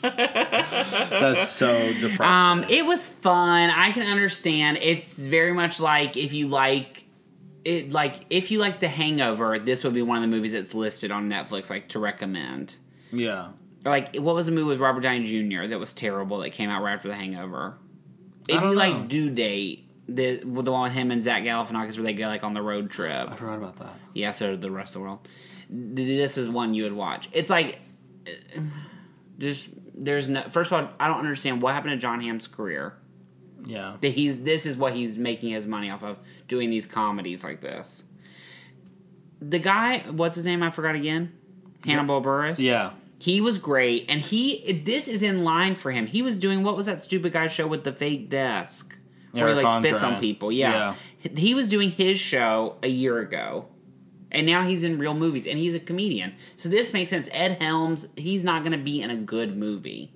That's 0.02 1.48
so 1.50 1.92
depressing. 1.94 2.20
um 2.20 2.64
it 2.68 2.84
was 2.86 3.06
fun. 3.06 3.70
I 3.70 3.90
can 3.92 4.08
understand. 4.08 4.78
It's 4.80 5.26
very 5.26 5.52
much 5.52 5.80
like 5.80 6.16
if 6.16 6.32
you 6.32 6.48
like 6.48 7.04
it 7.64 7.90
like 7.92 8.24
if 8.30 8.50
you 8.50 8.58
like 8.60 8.78
the 8.80 8.88
hangover 8.88 9.58
this 9.58 9.82
would 9.84 9.94
be 9.94 10.02
one 10.02 10.18
of 10.22 10.22
the 10.22 10.34
movies 10.34 10.52
that's 10.52 10.74
listed 10.74 11.10
on 11.10 11.28
netflix 11.28 11.70
like 11.70 11.88
to 11.88 11.98
recommend. 11.98 12.76
Yeah. 13.10 13.48
Like 13.84 14.14
what 14.16 14.34
was 14.34 14.46
the 14.46 14.52
movie 14.52 14.68
with 14.68 14.80
robert 14.80 15.00
downey 15.00 15.26
jr 15.26 15.66
that 15.66 15.78
was 15.80 15.92
terrible 15.92 16.38
that 16.38 16.50
came 16.50 16.68
out 16.70 16.82
right 16.82 16.94
after 16.94 17.08
the 17.08 17.14
hangover 17.14 17.76
if 18.48 18.62
you 18.62 18.68
know. 18.68 18.72
like 18.72 19.08
due 19.08 19.30
date 19.30 19.84
the, 20.08 20.42
with 20.44 20.64
the 20.64 20.72
one 20.72 20.84
with 20.84 20.92
him 20.92 21.10
and 21.10 21.22
Zach 21.22 21.42
Galifianakis 21.42 21.96
where 21.96 22.04
they 22.04 22.14
go 22.14 22.26
like 22.26 22.42
on 22.42 22.54
the 22.54 22.62
road 22.62 22.90
trip 22.90 23.30
I 23.30 23.34
forgot 23.36 23.58
about 23.58 23.76
that. 23.76 23.94
Yeah, 24.14 24.30
so 24.30 24.52
did 24.52 24.62
the 24.62 24.70
rest 24.70 24.94
of 24.94 25.00
the 25.00 25.04
world. 25.06 25.28
This 25.70 26.38
is 26.38 26.48
one 26.48 26.72
you 26.72 26.84
would 26.84 26.94
watch. 26.94 27.28
It's 27.32 27.50
like, 27.50 27.78
just 29.38 29.68
there's 29.94 30.28
no. 30.28 30.42
First 30.42 30.72
of 30.72 30.80
all, 30.80 30.90
I 30.98 31.08
don't 31.08 31.18
understand 31.18 31.60
what 31.60 31.74
happened 31.74 31.92
to 31.92 31.98
Jon 31.98 32.20
Hamm's 32.20 32.46
career. 32.46 32.94
Yeah. 33.66 33.96
That 34.00 34.08
he's 34.08 34.38
this 34.38 34.64
is 34.64 34.76
what 34.76 34.94
he's 34.94 35.18
making 35.18 35.50
his 35.50 35.66
money 35.66 35.90
off 35.90 36.02
of 36.02 36.18
doing 36.46 36.70
these 36.70 36.86
comedies 36.86 37.44
like 37.44 37.60
this. 37.60 38.04
The 39.40 39.58
guy, 39.58 40.00
what's 40.10 40.36
his 40.36 40.46
name? 40.46 40.62
I 40.62 40.70
forgot 40.70 40.94
again. 40.94 41.32
Hannibal 41.84 42.22
Buress. 42.22 42.58
Yeah. 42.58 42.92
He 43.18 43.40
was 43.40 43.58
great, 43.58 44.06
and 44.08 44.20
he 44.20 44.82
this 44.84 45.08
is 45.08 45.22
in 45.22 45.44
line 45.44 45.74
for 45.74 45.90
him. 45.90 46.06
He 46.06 46.22
was 46.22 46.36
doing 46.36 46.62
what 46.62 46.76
was 46.76 46.86
that 46.86 47.02
stupid 47.02 47.32
guy 47.32 47.48
show 47.48 47.66
with 47.66 47.84
the 47.84 47.92
fake 47.92 48.28
desk 48.28 48.96
where 49.32 49.48
he 49.48 49.54
like 49.54 49.84
spits 49.84 50.02
on 50.02 50.20
people. 50.20 50.52
Yeah. 50.52 50.94
he 51.22 51.54
was 51.54 51.68
doing 51.68 51.90
his 51.90 52.18
show 52.18 52.76
a 52.82 52.88
year 52.88 53.18
ago. 53.18 53.66
And 54.30 54.46
now 54.46 54.66
he's 54.66 54.82
in 54.82 54.98
real 54.98 55.14
movies, 55.14 55.46
and 55.46 55.58
he's 55.58 55.74
a 55.74 55.80
comedian. 55.80 56.34
So 56.54 56.68
this 56.68 56.92
makes 56.92 57.08
sense. 57.08 57.30
Ed 57.32 57.62
Helms, 57.62 58.06
he's 58.14 58.44
not 58.44 58.62
going 58.62 58.72
to 58.72 58.84
be 58.84 59.00
in 59.00 59.10
a 59.10 59.16
good 59.16 59.56
movie. 59.56 60.12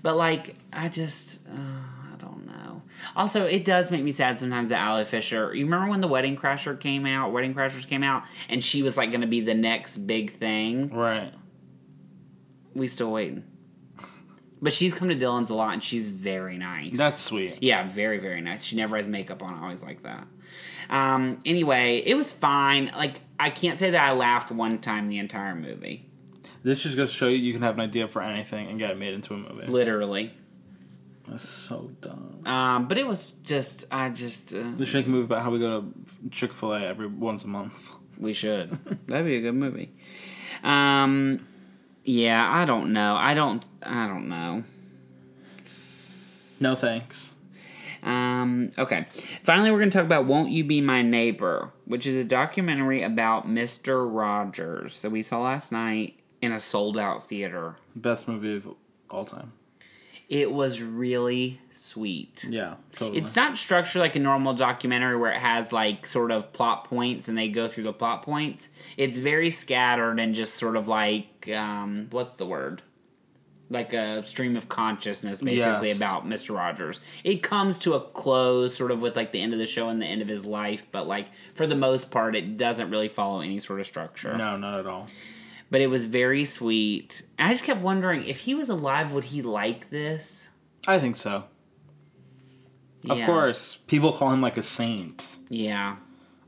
But, 0.00 0.16
like, 0.16 0.54
I 0.72 0.88
just, 0.88 1.44
uh, 1.48 1.56
I 1.58 2.16
don't 2.20 2.46
know. 2.46 2.82
Also, 3.16 3.46
it 3.46 3.64
does 3.64 3.90
make 3.90 4.04
me 4.04 4.12
sad 4.12 4.38
sometimes 4.38 4.68
that 4.68 4.86
Ali 4.86 5.04
Fisher. 5.04 5.52
You 5.56 5.64
remember 5.64 5.88
when 5.90 6.00
the 6.00 6.06
Wedding 6.06 6.36
Crasher 6.36 6.78
came 6.78 7.04
out? 7.04 7.32
Wedding 7.32 7.52
Crashers 7.52 7.84
came 7.84 8.04
out, 8.04 8.22
and 8.48 8.62
she 8.62 8.84
was 8.84 8.96
like 8.96 9.10
going 9.10 9.22
to 9.22 9.26
be 9.26 9.40
the 9.40 9.54
next 9.54 9.96
big 9.96 10.30
thing. 10.30 10.94
Right. 10.94 11.32
We 12.74 12.88
still 12.88 13.10
waiting. 13.12 13.44
But 14.60 14.72
she's 14.72 14.92
come 14.92 15.08
to 15.08 15.14
Dylan's 15.14 15.50
a 15.50 15.54
lot, 15.54 15.72
and 15.72 15.82
she's 15.82 16.08
very 16.08 16.58
nice. 16.58 16.96
That's 16.98 17.20
sweet. 17.20 17.58
Yeah, 17.60 17.86
very, 17.86 18.18
very 18.18 18.40
nice. 18.40 18.64
She 18.64 18.74
never 18.76 18.96
has 18.96 19.06
makeup 19.06 19.42
on. 19.42 19.54
I 19.54 19.62
always 19.62 19.84
like 19.84 20.02
that. 20.02 20.26
Um, 20.90 21.40
anyway, 21.44 22.02
it 22.04 22.14
was 22.14 22.32
fine. 22.32 22.90
Like, 22.96 23.20
I 23.38 23.50
can't 23.50 23.78
say 23.78 23.90
that 23.90 24.02
I 24.02 24.12
laughed 24.12 24.50
one 24.50 24.78
time 24.80 25.08
the 25.08 25.18
entire 25.18 25.54
movie. 25.54 26.10
This 26.64 26.82
just 26.82 26.96
goes 26.96 27.10
to 27.10 27.14
show 27.16 27.28
you 27.28 27.36
you 27.36 27.52
can 27.52 27.62
have 27.62 27.74
an 27.74 27.82
idea 27.82 28.08
for 28.08 28.20
anything 28.20 28.66
and 28.68 28.78
get 28.80 28.90
it 28.90 28.98
made 28.98 29.14
into 29.14 29.32
a 29.34 29.36
movie. 29.36 29.66
Literally. 29.68 30.32
That's 31.28 31.48
so 31.48 31.90
dumb. 32.00 32.40
Um, 32.46 32.88
but 32.88 32.98
it 32.98 33.06
was 33.06 33.30
just, 33.44 33.84
I 33.92 34.08
just, 34.08 34.54
uh, 34.54 34.62
They 34.76 34.86
should 34.86 34.94
make 34.96 35.06
a 35.06 35.10
movie 35.10 35.24
about 35.26 35.42
how 35.42 35.50
we 35.50 35.58
go 35.60 35.82
to 35.82 36.30
Chick 36.30 36.52
Fil 36.52 36.72
A 36.72 36.80
every 36.80 37.06
once 37.06 37.44
a 37.44 37.48
month. 37.48 37.94
we 38.16 38.32
should. 38.32 38.70
That'd 39.06 39.26
be 39.26 39.36
a 39.36 39.40
good 39.42 39.54
movie. 39.54 39.92
Um, 40.64 41.46
yeah, 42.08 42.50
I 42.50 42.64
don't 42.64 42.94
know. 42.94 43.16
I 43.16 43.34
don't, 43.34 43.62
I 43.82 44.06
don't 44.06 44.30
know. 44.30 44.64
No 46.58 46.74
thanks. 46.74 47.34
Um, 48.02 48.70
okay. 48.78 49.06
Finally, 49.42 49.70
we're 49.70 49.78
going 49.78 49.90
to 49.90 49.98
talk 49.98 50.06
about 50.06 50.24
Won't 50.24 50.50
You 50.50 50.64
Be 50.64 50.80
My 50.80 51.02
Neighbor, 51.02 51.70
which 51.84 52.06
is 52.06 52.16
a 52.16 52.24
documentary 52.24 53.02
about 53.02 53.46
Mr. 53.46 54.08
Rogers 54.10 55.02
that 55.02 55.10
we 55.10 55.22
saw 55.22 55.42
last 55.42 55.70
night 55.70 56.18
in 56.40 56.50
a 56.50 56.60
sold 56.60 56.96
out 56.96 57.22
theater. 57.24 57.76
Best 57.94 58.26
movie 58.26 58.56
of 58.56 58.74
all 59.10 59.26
time. 59.26 59.52
It 60.30 60.50
was 60.52 60.80
really 60.80 61.60
sweet. 61.70 62.46
Yeah, 62.48 62.74
totally. 62.92 63.18
It's 63.18 63.36
not 63.36 63.56
structured 63.56 64.00
like 64.00 64.16
a 64.16 64.18
normal 64.18 64.52
documentary 64.52 65.16
where 65.16 65.32
it 65.32 65.38
has 65.38 65.72
like 65.72 66.06
sort 66.06 66.30
of 66.30 66.52
plot 66.52 66.84
points 66.84 67.28
and 67.28 67.36
they 67.36 67.48
go 67.48 67.66
through 67.66 67.84
the 67.84 67.92
plot 67.92 68.22
points. 68.22 68.68
It's 68.96 69.16
very 69.16 69.48
scattered 69.48 70.18
and 70.20 70.34
just 70.34 70.54
sort 70.54 70.76
of 70.76 70.86
like 70.86 71.37
um, 71.50 72.08
what's 72.10 72.36
the 72.36 72.46
word? 72.46 72.82
Like 73.70 73.92
a 73.92 74.22
stream 74.26 74.56
of 74.56 74.68
consciousness, 74.70 75.42
basically 75.42 75.88
Yes. 75.88 75.98
about 75.98 76.26
Mister 76.26 76.54
Rogers. 76.54 77.00
It 77.22 77.42
comes 77.42 77.78
to 77.80 77.94
a 77.94 78.00
close, 78.00 78.74
sort 78.74 78.90
of 78.90 79.02
with 79.02 79.14
like 79.14 79.30
the 79.32 79.42
end 79.42 79.52
of 79.52 79.58
the 79.58 79.66
show 79.66 79.90
and 79.90 80.00
the 80.00 80.06
end 80.06 80.22
of 80.22 80.28
his 80.28 80.46
life, 80.46 80.86
but 80.90 81.06
like 81.06 81.26
for 81.54 81.66
the 81.66 81.74
most 81.74 82.10
part, 82.10 82.34
it 82.34 82.56
doesn't 82.56 82.88
really 82.90 83.08
follow 83.08 83.40
any 83.42 83.60
sort 83.60 83.80
of 83.80 83.86
structure. 83.86 84.34
no, 84.36 84.56
not 84.56 84.80
at 84.80 84.86
all. 84.86 85.06
But 85.70 85.82
it 85.82 85.90
was 85.90 86.06
very 86.06 86.46
sweet. 86.46 87.22
And 87.38 87.48
I 87.48 87.52
just 87.52 87.64
kept 87.64 87.82
wondering 87.82 88.24
if 88.24 88.40
he 88.40 88.54
was 88.54 88.70
alive, 88.70 89.12
would 89.12 89.24
he 89.24 89.42
like 89.42 89.90
this? 89.90 90.48
I 90.86 90.98
think 90.98 91.16
so. 91.16 91.44
Of 93.08 93.20
course, 93.26 93.76
people 93.86 94.12
call 94.12 94.32
him 94.32 94.40
like 94.40 94.56
a 94.56 94.62
saint. 94.62 95.36
Yeah. 95.50 95.96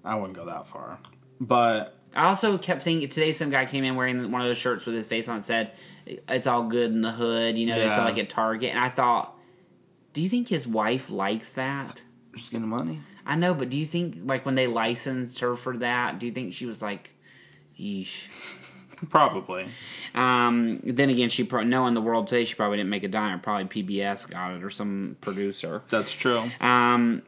I 0.05 0.15
wouldn't 0.15 0.37
go 0.39 0.47
that 0.47 0.67
far, 0.67 0.99
but 1.39 1.97
I 2.15 2.27
also 2.27 2.59
kept 2.59 2.83
thinking 2.83 3.09
today 3.09 3.33
some 3.33 3.51
guy 3.51 3.67
came 3.67 3.85
in 3.85 3.97
wearing 3.97 4.31
one 4.31 4.41
of 4.41 4.47
those 4.49 4.59
shirts 4.59 4.87
with 4.87 4.95
his 4.95 5.07
face 5.07 5.29
on 5.29 5.39
it 5.39 5.43
said 5.43 5.73
it's 6.07 6.47
all 6.47 6.65
good 6.65 6.91
in 6.91 7.03
the 7.03 7.13
hood, 7.13 7.57
you 7.57 7.67
know, 7.67 7.79
they 7.79 7.89
sell 7.89 8.05
like 8.05 8.19
at 8.19 8.29
Target 8.29 8.71
and 8.71 8.79
I 8.79 8.89
thought 8.89 9.37
do 10.13 10.23
you 10.23 10.29
think 10.29 10.49
his 10.49 10.67
wife 10.67 11.11
likes 11.11 11.53
that? 11.53 12.03
just 12.35 12.53
getting 12.53 12.69
money. 12.69 13.01
I 13.27 13.37
know, 13.37 13.55
but 13.55 13.71
do 13.71 13.77
you 13.77 13.87
think 13.87 14.17
like 14.25 14.47
when 14.47 14.55
they 14.55 14.67
licensed 14.67 15.41
her 15.41 15.55
for 15.55 15.77
that, 15.79 16.19
do 16.19 16.27
you 16.27 16.33
think 16.33 16.55
she 16.55 16.67
was 16.67 16.81
like 16.81 17.11
yeesh. 17.81 18.29
Probably. 19.09 19.67
Um, 20.15 20.81
then 20.85 21.09
again, 21.09 21.31
she 21.31 21.45
probably 21.45 21.71
pro- 21.71 21.79
knowing 21.79 21.95
the 21.95 22.03
world 22.03 22.27
today, 22.27 22.45
she 22.45 22.55
probably 22.55 22.77
didn't 22.77 22.91
make 22.91 23.03
a 23.03 23.09
dime. 23.09 23.41
Probably 23.41 23.83
PBS 23.83 24.31
got 24.31 24.53
it 24.53 24.63
or 24.63 24.71
some 24.71 25.17
producer. 25.21 25.83
That's 25.89 26.13
true. 26.13 26.51
Um, 26.61 27.23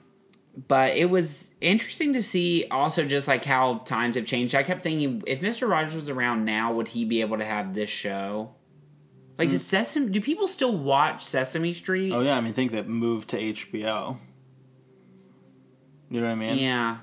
but 0.54 0.96
it 0.96 1.08
was 1.08 1.54
interesting 1.60 2.12
to 2.12 2.22
see 2.22 2.66
also 2.70 3.04
just 3.04 3.26
like 3.26 3.44
how 3.44 3.78
times 3.78 4.16
have 4.16 4.26
changed. 4.26 4.54
I 4.54 4.62
kept 4.62 4.82
thinking 4.82 5.22
if 5.26 5.40
Mr. 5.40 5.68
Rogers 5.68 5.94
was 5.94 6.08
around 6.08 6.44
now, 6.44 6.74
would 6.74 6.88
he 6.88 7.04
be 7.04 7.20
able 7.22 7.38
to 7.38 7.44
have 7.44 7.74
this 7.74 7.88
show? 7.88 8.54
Like, 9.38 9.48
does 9.48 9.66
Sesame? 9.66 10.10
Do 10.10 10.20
people 10.20 10.46
still 10.46 10.76
watch 10.76 11.24
Sesame 11.24 11.72
Street? 11.72 12.12
Oh 12.12 12.20
yeah, 12.20 12.36
I 12.36 12.40
mean, 12.40 12.52
think 12.52 12.72
that 12.72 12.86
moved 12.86 13.30
to 13.30 13.38
HBO. 13.38 14.18
You 16.10 16.20
know 16.20 16.26
what 16.26 16.32
I 16.32 16.36
mean? 16.36 16.58
yeah. 16.58 16.98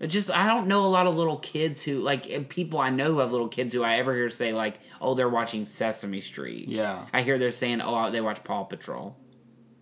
It 0.00 0.08
just 0.08 0.30
I 0.30 0.46
don't 0.46 0.66
know 0.66 0.84
a 0.84 0.88
lot 0.88 1.06
of 1.06 1.14
little 1.14 1.36
kids 1.36 1.84
who 1.84 2.00
like 2.00 2.28
eh, 2.30 2.42
people 2.48 2.80
I 2.80 2.88
know 2.88 3.12
who 3.12 3.18
have 3.18 3.32
little 3.32 3.48
kids 3.48 3.74
who 3.74 3.84
I 3.84 3.98
ever 3.98 4.14
hear 4.14 4.30
say 4.30 4.52
like, 4.52 4.80
oh, 5.00 5.14
they're 5.14 5.28
watching 5.28 5.66
Sesame 5.66 6.22
Street. 6.22 6.68
Yeah. 6.68 7.06
I 7.12 7.20
hear 7.22 7.38
they're 7.38 7.50
saying, 7.50 7.82
oh, 7.82 8.10
they 8.10 8.22
watch 8.22 8.42
Paw 8.42 8.64
Patrol. 8.64 9.14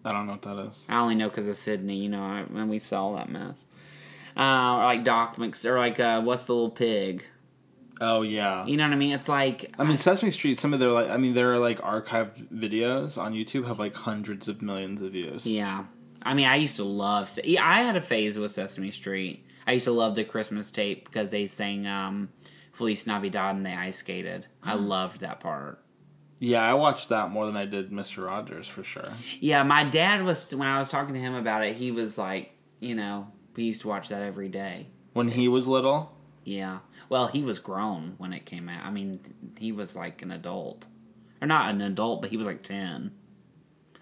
I 0.09 0.13
don't 0.13 0.27
know 0.27 0.33
what 0.33 0.43
that 0.43 0.59
is. 0.69 0.87
I 0.89 0.99
only 1.01 1.15
know 1.15 1.29
because 1.29 1.49
of 1.49 1.57
Sydney, 1.57 1.97
you 1.97 2.09
know, 2.09 2.23
I- 2.23 2.45
when 2.49 2.69
we 2.69 2.79
saw 2.79 3.15
that 3.17 3.29
mess. 3.31 3.65
Uh, 4.37 4.41
or 4.77 4.85
like 4.85 5.05
Doc 5.05 5.37
Mix, 5.39 5.65
or 5.65 5.79
like 5.79 5.99
uh, 6.01 6.21
what's 6.23 6.47
the 6.47 6.55
little 6.55 6.71
pig? 6.71 7.25
Oh 8.01 8.23
yeah. 8.23 8.65
You 8.67 8.77
know 8.77 8.85
what 8.85 8.93
I 8.93 8.97
mean? 8.97 9.13
It's 9.13 9.29
like 9.29 9.75
I 9.79 9.85
mean, 9.85 9.97
Sesame 9.97 10.31
Street. 10.31 10.61
Some 10.61 10.73
of 10.73 10.79
their 10.81 10.91
like, 10.91 11.11
I 11.11 11.17
mean, 11.17 11.35
their 11.35 11.59
like 11.59 11.81
archived 11.81 12.47
videos 12.55 13.19
on 13.19 13.35
YouTube 13.35 13.67
have 13.67 13.79
like 13.81 13.95
hundreds 13.95 14.47
of 14.49 14.63
millions 14.63 15.03
of 15.03 15.13
views. 15.13 15.47
yeah. 15.47 15.85
I 16.23 16.35
mean, 16.35 16.47
I 16.47 16.57
used 16.57 16.77
to 16.77 16.85
love. 16.85 17.31
I 17.61 17.83
had 17.83 17.97
a 17.97 18.01
phase 18.01 18.39
with 18.39 18.51
Sesame 18.51 18.91
Street. 18.91 19.45
I 19.67 19.73
used 19.73 19.85
to 19.85 19.93
love 19.93 20.15
the 20.17 20.25
Christmas 20.25 20.71
tape 20.71 21.05
because 21.05 21.31
they 21.31 21.47
sang 21.47 21.87
um, 21.87 22.29
"Feliz 22.73 23.07
Navidad" 23.07 23.55
and 23.57 23.65
they 23.67 23.73
ice 23.73 23.99
skated. 23.99 24.47
I 24.63 24.75
loved 24.75 25.21
that 25.21 25.39
part. 25.41 25.81
Yeah, 26.41 26.63
I 26.63 26.75
watched 26.75 27.09
that 27.09 27.31
more 27.31 27.47
than 27.47 27.57
I 27.57 27.65
did 27.67 27.91
Mister 27.93 28.23
Rogers 28.23 28.67
for 28.69 28.85
sure. 28.85 29.09
Yeah, 29.41 29.63
my 29.65 29.85
dad 29.85 30.25
was 30.25 30.55
when 30.55 30.69
I 30.69 30.79
was 30.79 30.89
talking 30.89 31.15
to 31.15 31.21
him 31.21 31.35
about 31.35 31.65
it. 31.65 31.75
He 31.77 31.91
was 31.91 32.17
like, 32.17 32.53
you 32.81 32.95
know, 32.95 33.29
we 33.57 33.65
used 33.65 33.81
to 33.83 33.89
watch 33.89 34.09
that 34.11 34.23
every 34.23 34.49
day. 34.49 34.87
When 35.15 35.29
he 35.29 35.49
was 35.49 35.67
little, 35.67 36.15
Yeah. 36.45 36.79
Well, 37.09 37.27
he 37.29 37.43
was 37.43 37.59
grown 37.59 38.15
when 38.19 38.33
it 38.33 38.45
came 38.45 38.69
out. 38.69 38.85
I 38.85 38.91
mean, 38.91 39.21
he 39.59 39.73
was 39.73 39.97
like 39.97 40.23
an 40.23 40.31
adult. 40.31 40.87
Or 41.41 41.47
not 41.49 41.71
an 41.71 41.81
adult, 41.81 42.21
but 42.21 42.31
he 42.31 42.37
was 42.37 42.47
like 42.47 42.63
10. 42.63 43.13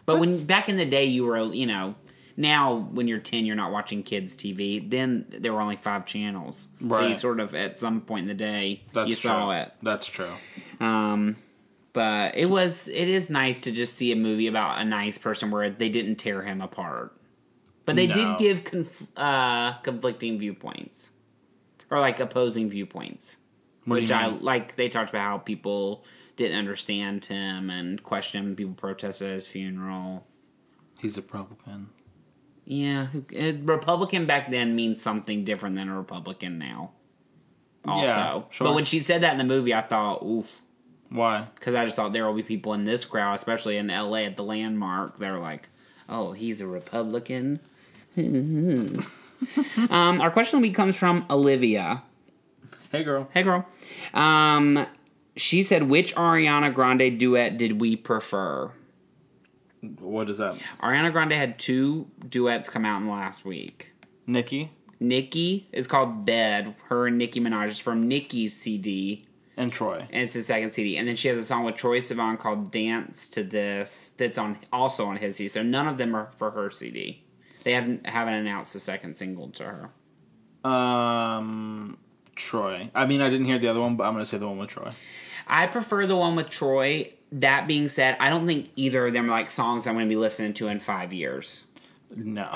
But 0.05 0.19
when 0.19 0.45
back 0.47 0.69
in 0.69 0.77
the 0.77 0.85
day 0.85 1.05
you 1.05 1.25
were, 1.25 1.53
you 1.53 1.67
know, 1.67 1.95
now 2.37 2.89
when 2.93 3.09
you're 3.09 3.19
10 3.19 3.47
you're 3.47 3.57
not 3.57 3.73
watching 3.73 4.03
kids 4.03 4.37
TV. 4.37 4.89
Then 4.91 5.25
there 5.31 5.53
were 5.53 5.61
only 5.61 5.77
5 5.77 6.05
channels. 6.07 6.69
So 6.81 6.85
you 6.85 7.07
Right. 7.09 7.17
sort 7.19 7.41
of 7.41 7.55
at 7.55 7.79
some 7.79 8.01
point 8.03 8.23
in 8.23 8.29
the 8.29 8.35
day 8.35 8.83
that's 8.93 9.09
you 9.09 9.15
true. 9.17 9.31
saw 9.31 9.51
it. 9.53 9.73
That's 9.83 10.07
true. 10.07 10.33
Um 10.81 11.37
but 11.97 12.37
it 12.37 12.51
was 12.51 12.89
it 12.89 13.09
is 13.09 13.31
nice 13.31 13.63
to 13.63 13.73
just 13.73 13.95
see 13.95 14.13
a 14.13 14.17
movie 14.17 14.49
about 14.49 14.79
a 14.79 14.85
nice 14.85 15.17
person 15.17 15.51
where 15.51 15.71
they 15.71 15.89
didn't 15.89 16.17
tear 16.17 16.43
him 16.43 16.61
apart. 16.61 17.19
But 17.87 17.97
they 17.97 18.07
No. 18.07 18.13
did 18.15 18.39
give 18.39 18.65
conf- 18.65 19.09
uh, 19.17 19.79
conflicting 19.79 20.39
viewpoints. 20.39 21.13
Or 21.91 21.99
like 21.99 22.21
opposing 22.21 22.69
viewpoints 22.69 23.39
What 23.87 24.01
which 24.03 24.11
I 24.11 24.27
like. 24.27 24.75
They 24.75 24.91
talked 24.91 25.09
about 25.09 25.23
how 25.23 25.39
people 25.39 26.05
didn't 26.37 26.59
understand 26.59 27.25
him 27.25 27.71
and 27.71 28.03
questioned 28.03 28.47
him. 28.47 28.57
People 28.57 28.75
protested 28.75 29.29
at 29.29 29.35
his 29.35 29.47
funeral. 29.47 30.27
He's 31.01 31.17
a 31.17 31.23
Republican. 31.23 31.89
Yeah, 32.67 33.07
a 33.33 33.53
Republican 33.53 34.27
back 34.27 34.51
then 34.51 34.77
means 34.77 35.01
something 35.01 35.45
different 35.45 35.77
than 35.77 35.89
a 35.89 35.97
Republican 35.97 36.59
now. 36.59 36.91
Also, 37.87 38.05
Yeah, 38.07 38.43
sure. 38.51 38.67
but 38.67 38.75
when 38.75 38.85
she 38.85 38.99
said 38.99 39.23
that 39.23 39.33
in 39.33 39.39
the 39.39 39.45
movie, 39.45 39.73
I 39.73 39.81
thought, 39.83 40.23
oof, 40.23 40.51
Why? 41.09 41.49
because 41.55 41.75
I 41.75 41.85
just 41.85 41.97
thought 41.97 42.13
there 42.13 42.27
will 42.27 42.35
be 42.35 42.43
people 42.43 42.75
in 42.75 42.85
this 42.85 43.05
crowd, 43.05 43.35
especially 43.35 43.77
in 43.77 43.91
L.A. 43.91 44.25
at 44.27 44.37
the 44.37 44.43
landmark. 44.43 45.19
They're 45.19 45.39
like, 45.39 45.69
oh, 46.09 46.33
he's 46.33 46.61
a 46.61 46.67
Republican. 46.67 47.61
um, 48.17 49.05
our 49.91 50.31
question 50.31 50.59
will 50.59 50.69
be 50.69 50.73
comes 50.75 50.97
from 50.97 51.27
Olivia. 51.31 52.03
Hey, 52.91 53.05
girl. 53.05 53.29
Hey, 53.33 53.43
girl. 53.43 53.67
Um, 54.15 54.87
she 55.37 55.63
said, 55.63 55.85
which 55.85 56.15
Ariana 56.15 56.73
Grande 56.73 57.19
duet 57.19 57.59
did 57.59 57.81
we 57.81 57.97
prefer? 57.97 58.71
What 60.01 60.31
is 60.31 60.39
that? 60.39 60.57
Ariana 60.81 61.13
Grande 61.13 61.33
had 61.33 61.59
two 61.59 62.09
duets 62.29 62.69
come 62.69 62.85
out 62.85 63.01
in 63.01 63.05
the 63.05 63.13
last 63.13 63.45
week. 63.45 63.93
Nikki 64.27 64.73
Nicki 65.01 65.69
is 65.73 65.87
called 65.87 66.25
Bed. 66.25 66.75
Her 66.89 67.07
and 67.07 67.19
Nicki 67.19 67.41
Minaj 67.41 67.69
is 67.69 67.79
from 67.79 68.09
Nicki's 68.09 68.57
CD, 68.57 69.26
and 69.57 69.73
Troy. 69.73 70.07
and 70.11 70.23
it's 70.23 70.35
the 70.35 70.43
second 70.43 70.71
CD. 70.71 70.97
And 70.97 71.09
then 71.09 71.17
she 71.17 71.29
has 71.29 71.39
a 71.39 71.45
song 71.45 71.65
with 71.65 71.77
Troye 71.77 71.99
Sivan 71.99 72.39
called 72.39 72.71
"Dance 72.71 73.29
to 73.29 73.43
This" 73.43 74.11
that's 74.17 74.39
on 74.39 74.59
also 74.73 75.07
on 75.07 75.17
his 75.17 75.37
CD. 75.37 75.49
So 75.49 75.63
none 75.63 75.89
of 75.89 75.99
them 75.99 76.15
are 76.15 76.31
for 76.37 76.51
her 76.53 76.71
CD. 76.71 77.23
They 77.65 77.73
haven't 77.73 78.07
haven't 78.07 78.35
announced 78.35 78.75
a 78.75 78.81
second 78.81 79.17
single 79.17 79.49
to 79.51 79.65
her. 79.65 80.71
Um, 80.71 81.99
Troy. 82.35 82.91
I 82.95 83.07
mean, 83.07 83.21
I 83.21 83.31
didn't 83.31 83.47
hear 83.47 83.59
the 83.59 83.69
other 83.69 83.81
one, 83.81 83.97
but 83.97 84.05
I'm 84.05 84.13
gonna 84.13 84.27
say 84.27 84.39
the 84.39 84.49
one 84.49 84.59
with 84.59 84.71
Troy. 84.71 84.91
I 85.47 85.67
prefer 85.67 86.07
the 86.07 86.17
one 86.17 86.37
with 86.37 86.51
Troy. 86.51 87.13
That 87.33 87.67
being 87.67 87.89
said, 87.89 88.17
I 88.21 88.31
don't 88.31 88.47
think 88.47 88.71
either 88.77 89.07
of 89.07 89.13
them 89.13 89.27
are 89.27 89.33
like 89.33 89.51
songs 89.51 89.87
I'm 89.87 89.95
going 89.95 90.07
to 90.07 90.09
be 90.09 90.17
listening 90.17 90.55
to 90.55 90.69
in 90.69 90.81
five 90.81 91.13
years. 91.13 91.65
No. 92.15 92.49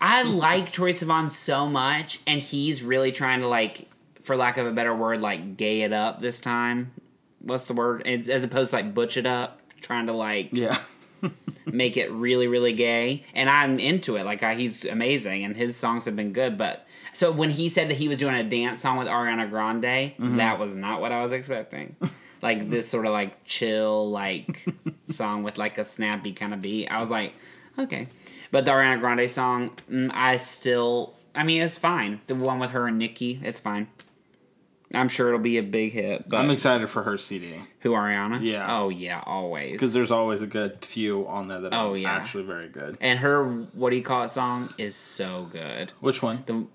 I 0.00 0.22
like 0.22 0.72
Troye 0.72 0.90
Sivan 0.90 1.30
so 1.30 1.68
much, 1.68 2.20
and 2.26 2.40
he's 2.40 2.82
really 2.82 3.12
trying 3.12 3.40
to 3.40 3.48
like, 3.48 3.88
for 4.22 4.36
lack 4.36 4.56
of 4.56 4.66
a 4.66 4.72
better 4.72 4.94
word, 4.94 5.20
like 5.20 5.56
gay 5.56 5.82
it 5.82 5.92
up 5.92 6.20
this 6.20 6.40
time. 6.40 6.92
What's 7.40 7.66
the 7.66 7.74
word? 7.74 8.02
It's, 8.06 8.28
as 8.28 8.44
opposed 8.44 8.70
to 8.70 8.76
like 8.76 8.94
butch 8.94 9.16
it 9.16 9.26
up, 9.26 9.60
trying 9.80 10.06
to 10.06 10.12
like 10.12 10.50
Yeah. 10.52 10.78
make 11.66 11.96
it 11.96 12.10
really, 12.10 12.48
really 12.48 12.72
gay. 12.72 13.24
And 13.34 13.48
I'm 13.48 13.78
into 13.78 14.16
it. 14.16 14.24
Like 14.24 14.42
I, 14.42 14.54
he's 14.54 14.84
amazing, 14.84 15.44
and 15.44 15.56
his 15.56 15.76
songs 15.76 16.04
have 16.06 16.16
been 16.16 16.32
good. 16.32 16.56
But 16.56 16.86
so 17.12 17.30
when 17.30 17.50
he 17.50 17.68
said 17.68 17.88
that 17.90 17.96
he 17.96 18.08
was 18.08 18.18
doing 18.18 18.34
a 18.34 18.42
dance 18.44 18.82
song 18.82 18.96
with 18.96 19.08
Ariana 19.08 19.48
Grande, 19.48 20.14
that 20.38 20.58
was 20.58 20.74
not 20.76 21.00
what 21.00 21.12
I 21.12 21.22
was 21.22 21.32
expecting. 21.32 21.96
like 22.42 22.68
this 22.70 22.88
sort 22.88 23.06
of 23.06 23.12
like 23.12 23.44
chill 23.44 24.10
like 24.10 24.64
song 25.08 25.42
with 25.44 25.58
like 25.58 25.78
a 25.78 25.84
snappy 25.84 26.32
kind 26.32 26.52
of 26.54 26.60
beat. 26.60 26.88
I 26.88 26.98
was 26.98 27.10
like, 27.10 27.34
okay. 27.78 28.08
But 28.50 28.64
the 28.64 28.72
Ariana 28.72 29.00
Grande 29.00 29.30
song, 29.30 29.70
mm, 29.90 30.10
I 30.12 30.36
still, 30.38 31.14
I 31.34 31.44
mean, 31.44 31.62
it's 31.62 31.78
fine. 31.78 32.20
The 32.26 32.34
one 32.34 32.58
with 32.58 32.70
her 32.70 32.88
and 32.88 32.98
Nicki, 32.98 33.40
it's 33.42 33.60
fine. 33.60 33.86
I'm 34.94 35.08
sure 35.08 35.28
it'll 35.28 35.40
be 35.40 35.58
a 35.58 35.62
big 35.62 35.92
hit. 35.92 36.28
But 36.28 36.38
I'm 36.38 36.50
excited 36.50 36.88
for 36.90 37.02
her 37.02 37.16
CD 37.16 37.54
who 37.80 37.90
Ariana? 37.90 38.42
Yeah. 38.42 38.66
Oh 38.68 38.88
yeah, 38.88 39.22
always. 39.24 39.72
because 39.72 39.92
there's 39.92 40.10
always 40.10 40.42
a 40.42 40.46
good 40.46 40.84
few 40.84 41.26
on 41.26 41.48
there 41.48 41.60
that 41.62 41.72
Oh, 41.74 41.92
are 41.92 41.96
yeah. 41.96 42.10
actually 42.12 42.44
very 42.44 42.68
good. 42.68 42.96
And 43.00 43.18
her 43.20 43.44
what 43.72 43.90
do 43.90 43.96
you 43.96 44.02
call 44.02 44.22
it 44.24 44.30
song 44.30 44.72
is 44.78 44.94
so 44.96 45.48
good. 45.50 45.92
Which 46.00 46.22
one? 46.22 46.42
The 46.46 46.66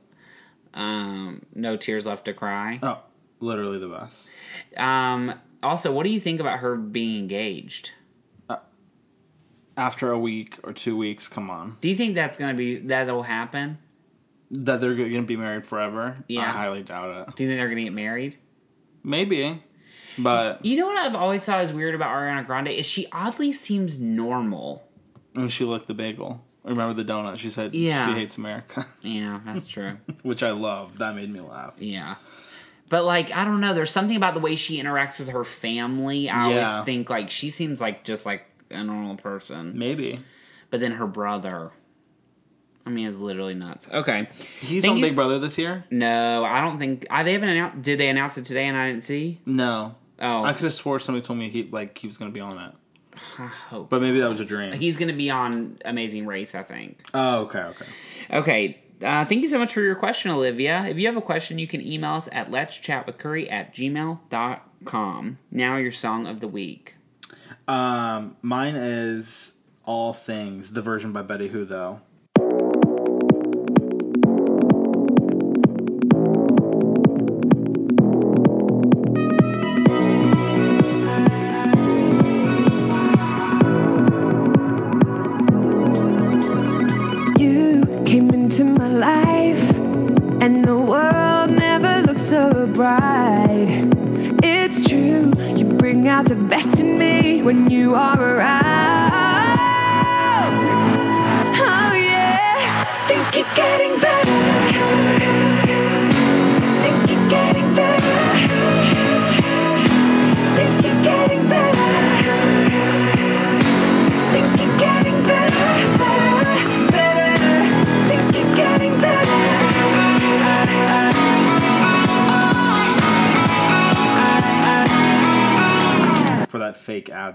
um 0.80 1.42
No 1.56 1.78
Tears 1.78 2.06
Left 2.06 2.26
to 2.26 2.34
Cry. 2.34 2.80
Oh, 2.84 3.00
literally 3.40 3.80
the 3.80 3.88
best. 3.90 4.30
Um 4.76 5.34
also 5.64 5.92
what 5.92 6.04
do 6.04 6.10
you 6.10 6.20
think 6.20 6.40
about 6.40 6.60
her 6.60 6.76
being 6.76 7.20
engaged? 7.20 7.92
After 9.76 10.12
a 10.12 10.18
week 10.18 10.58
or 10.64 10.74
two 10.74 10.98
weeks, 10.98 11.28
come 11.28 11.52
on. 11.52 11.78
Do 11.82 11.88
you 11.90 11.94
think 11.94 12.16
that's 12.16 12.36
gonna 12.36 12.56
be 12.56 12.78
that'll 12.80 13.22
happen? 13.22 13.78
That 14.52 14.80
they're 14.80 14.96
going 14.96 15.12
to 15.14 15.22
be 15.24 15.36
married 15.36 15.66
forever? 15.66 16.24
Yeah. 16.28 16.42
I 16.44 16.46
highly 16.52 16.84
doubt 16.84 17.28
it. 17.30 17.36
Do 17.36 17.44
you 17.44 17.50
think 17.50 17.60
they're 17.60 17.68
gonna 17.70 17.84
get 17.84 17.94
married? 17.94 18.38
Maybe. 19.04 19.62
But 20.18 20.66
You 20.66 20.78
know 20.78 20.88
what 20.88 20.98
I've 20.98 21.16
always 21.16 21.44
thought 21.46 21.62
is 21.64 21.72
weird 21.74 21.94
about 21.96 22.10
Ariana 22.10 22.46
Grande 22.46 22.70
is 22.70 22.86
she 22.86 23.08
oddly 23.12 23.52
seems 23.52 24.00
normal. 24.00 24.88
when 25.34 25.50
she 25.50 25.64
licked 25.66 25.88
the 25.88 25.94
bagel, 25.94 26.44
remember 26.64 26.94
the 27.02 27.10
donut? 27.12 27.38
She 27.38 27.50
said 27.50 27.76
Yeah. 27.76 28.08
she 28.08 28.20
hates 28.20 28.38
America, 28.38 28.86
Yeah, 29.02 29.40
that's 29.46 29.68
true. 29.68 29.98
which 30.24 30.42
I 30.44 30.52
love. 30.52 30.98
That 31.00 31.16
made 31.16 31.32
me 31.32 31.40
laugh. 31.42 31.74
yeah. 31.78 32.16
But 32.90 33.04
like 33.04 33.32
I 33.36 33.44
don't 33.46 33.60
know, 33.62 33.74
there's 33.74 33.92
something 33.92 34.16
about 34.16 34.34
the 34.34 34.40
way 34.40 34.56
she 34.56 34.82
interacts 34.82 35.20
with 35.20 35.28
her 35.30 35.44
family. 35.44 36.30
I 36.30 36.50
Yeah. 36.50 36.70
always 36.72 36.86
think 36.86 37.10
like 37.10 37.30
she 37.30 37.50
seems 37.50 37.80
like 37.82 38.04
just 38.06 38.26
like 38.26 38.46
a 38.72 38.82
normal 38.84 39.16
person. 39.18 39.78
Maybe 39.78 40.20
But 40.70 40.80
then 40.80 40.94
her 40.94 41.06
brother 41.08 41.72
I 42.88 42.90
mean 42.90 43.08
it's 43.08 43.20
literally 43.20 43.54
nuts. 43.54 43.88
Okay. 43.92 44.28
he's 44.62 44.84
Thank 44.84 44.92
on 44.94 44.98
you- 44.98 45.06
Big 45.06 45.16
Brother 45.16 45.40
this 45.40 45.58
year. 45.58 45.84
No, 45.92 46.46
I 46.46 46.62
don't 46.62 46.78
think 46.80 47.06
I, 47.10 47.24
they 47.24 47.34
haven't 47.34 47.50
announced 47.50 47.82
did 47.82 48.00
they 48.00 48.08
announce 48.10 48.38
it 48.38 48.46
today 48.46 48.66
and 48.66 48.78
I 48.78 48.90
didn't 48.90 49.04
see? 49.04 49.40
No, 49.46 49.96
Oh 50.20 50.44
I 50.46 50.54
could 50.54 50.64
have 50.64 50.74
swore 50.74 51.00
somebody 51.00 51.26
told 51.26 51.38
me 51.40 51.50
he 51.50 51.64
like 51.72 51.98
he 51.98 52.08
was 52.08 52.18
gonna 52.18 52.32
be 52.32 52.42
on 52.42 52.58
it, 52.58 52.74
I 53.38 53.48
hope. 53.48 53.90
but 53.90 54.02
maybe 54.02 54.20
that 54.22 54.30
was 54.30 54.40
a 54.40 54.46
dream. 54.46 54.74
He's 54.74 54.96
gonna 54.98 55.12
be 55.14 55.30
on 55.30 55.78
Amazing 55.86 56.26
Race, 56.28 56.56
I 56.56 56.64
think. 56.64 57.02
oh, 57.14 57.42
okay, 57.42 57.60
okay. 57.60 57.86
Okay. 58.32 58.78
Uh, 59.04 59.24
thank 59.26 59.44
you 59.44 59.48
so 59.48 59.60
much 59.60 59.74
for 59.76 59.82
your 59.82 59.94
question, 59.94 60.32
Olivia. 60.32 60.86
If 60.88 60.98
you 60.98 61.06
have 61.06 61.18
a 61.18 61.22
question, 61.22 61.60
you 61.60 61.68
can 61.68 61.86
email 61.86 62.14
us 62.16 62.28
at 62.32 62.50
let's 62.50 62.76
chat 62.80 63.06
with 63.06 63.20
curry 63.20 63.48
at 63.48 63.76
gmail.com. 63.76 65.38
Now, 65.52 65.78
your 65.78 65.92
song 65.92 66.26
of 66.26 66.40
the 66.40 66.48
week. 66.48 66.96
Um, 67.68 68.38
mine 68.42 68.76
is 68.76 69.54
All 69.86 70.14
Things, 70.14 70.74
the 70.74 70.82
version 70.82 71.14
by 71.14 71.22
Betty 71.22 71.50
Who 71.50 71.64
though. 71.66 72.02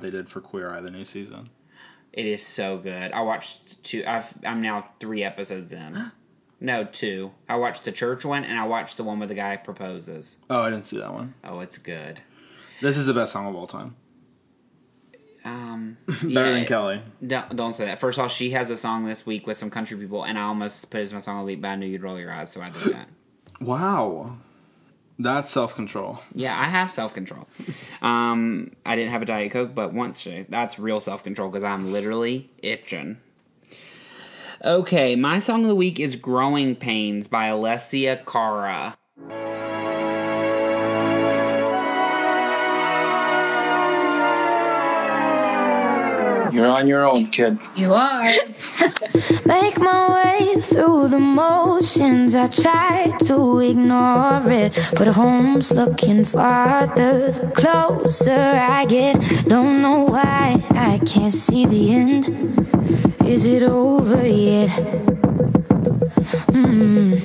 They 0.03 0.11
did 0.11 0.29
for 0.29 0.41
Queer 0.41 0.71
Eye, 0.71 0.81
the 0.81 0.91
new 0.91 1.05
season. 1.05 1.49
It 2.13 2.27
is 2.27 2.47
so 2.47 2.77
good. 2.77 3.13
I 3.13 3.23
watched 3.23 3.83
two. 3.83 4.05
I've, 4.07 4.35
I'm 4.45 4.61
now 4.61 4.91
three 5.01 5.25
episodes 5.25 5.73
in. 5.73 6.13
No, 6.65 6.85
two. 6.85 7.33
I 7.49 7.57
watched 7.57 7.83
the 7.83 7.91
church 7.91 8.25
one 8.25 8.45
and 8.45 8.57
I 8.57 8.65
watched 8.65 8.97
the 8.97 9.03
one 9.03 9.19
where 9.19 9.27
the 9.27 9.35
guy 9.35 9.57
proposes. 9.57 10.37
Oh, 10.49 10.63
I 10.63 10.71
didn't 10.71 10.85
see 10.85 10.97
that 10.99 11.13
one. 11.13 11.35
Oh, 11.43 11.59
it's 11.59 11.77
good. 11.77 12.21
This 12.81 12.97
is 12.97 13.07
the 13.07 13.15
best 13.15 13.33
song 13.33 13.49
of 13.49 13.57
all 13.57 13.67
time. 13.67 13.97
Um, 15.45 15.97
Better 16.07 16.29
yeah, 16.29 16.53
than 16.53 16.65
Kelly. 16.67 17.01
Don't, 17.27 17.57
don't 17.57 17.73
say 17.73 17.87
that. 17.87 17.99
First 17.99 18.19
of 18.19 18.23
all, 18.23 18.29
she 18.29 18.51
has 18.51 18.71
a 18.71 18.77
song 18.77 19.07
this 19.07 19.27
week 19.27 19.45
with 19.45 19.57
some 19.57 19.71
country 19.71 19.99
people, 19.99 20.23
and 20.23 20.39
I 20.39 20.43
almost 20.43 20.89
put 20.89 20.99
it 20.99 21.01
as 21.01 21.13
my 21.13 21.19
song 21.19 21.39
of 21.39 21.43
the 21.43 21.47
week, 21.47 21.61
but 21.61 21.67
I 21.67 21.75
knew 21.75 21.87
you'd 21.87 22.03
roll 22.03 22.21
your 22.21 22.31
eyes, 22.33 22.53
so 22.53 22.61
I 22.63 22.71
did 22.71 22.95
that. 22.95 23.09
Wow. 23.61 24.39
That's 25.19 25.51
self 25.51 25.75
control. 25.75 26.21
Yeah, 26.35 26.59
I 26.59 26.65
have 26.65 26.91
self 26.91 27.15
control. 27.15 27.49
Um, 28.03 28.73
I 28.85 28.97
didn't 28.97 29.13
have 29.13 29.23
a 29.23 29.25
Diet 29.25 29.53
Coke, 29.53 29.77
but 29.77 29.93
once 29.95 30.27
that's 30.49 30.77
real 30.77 30.99
self 30.99 31.23
control 31.23 31.49
because 31.49 31.63
I'm 31.63 31.93
literally 31.93 32.51
itching. 32.59 33.19
Okay, 34.65 35.15
my 35.15 35.39
song 35.39 35.63
of 35.63 35.69
the 35.69 35.77
week 35.77 36.01
is 36.01 36.17
"Growing 36.17 36.75
Pains" 36.75 37.29
by 37.29 37.47
Alessia 37.47 38.27
Cara. 38.27 38.97
You're 46.53 46.67
on 46.67 46.87
your 46.87 47.07
own, 47.07 47.29
kid. 47.29 47.59
You 47.75 47.95
are. 47.95 48.25
Make 49.47 49.81
my 49.81 50.01
way 50.13 50.61
through 50.61 51.09
the 51.09 51.19
motions. 51.19 52.35
I 52.35 52.47
try 52.47 53.17
to 53.27 53.61
ignore 53.61 54.43
it, 54.51 54.77
but 54.99 55.09
home's 55.09 55.73
looking 55.73 56.27
farther 56.27 57.31
the 57.31 57.51
closer 57.55 58.33
I 58.33 58.85
get. 58.85 59.15
Don't 59.49 59.81
know 59.81 60.01
why 60.05 60.63
I 60.73 61.01
can't 61.07 61.33
see 61.33 61.65
the 61.65 61.95
end. 61.95 62.27
Is 63.25 63.47
it 63.47 63.63
over 63.63 64.27
yet? 64.27 64.69
Mm. 66.53 67.17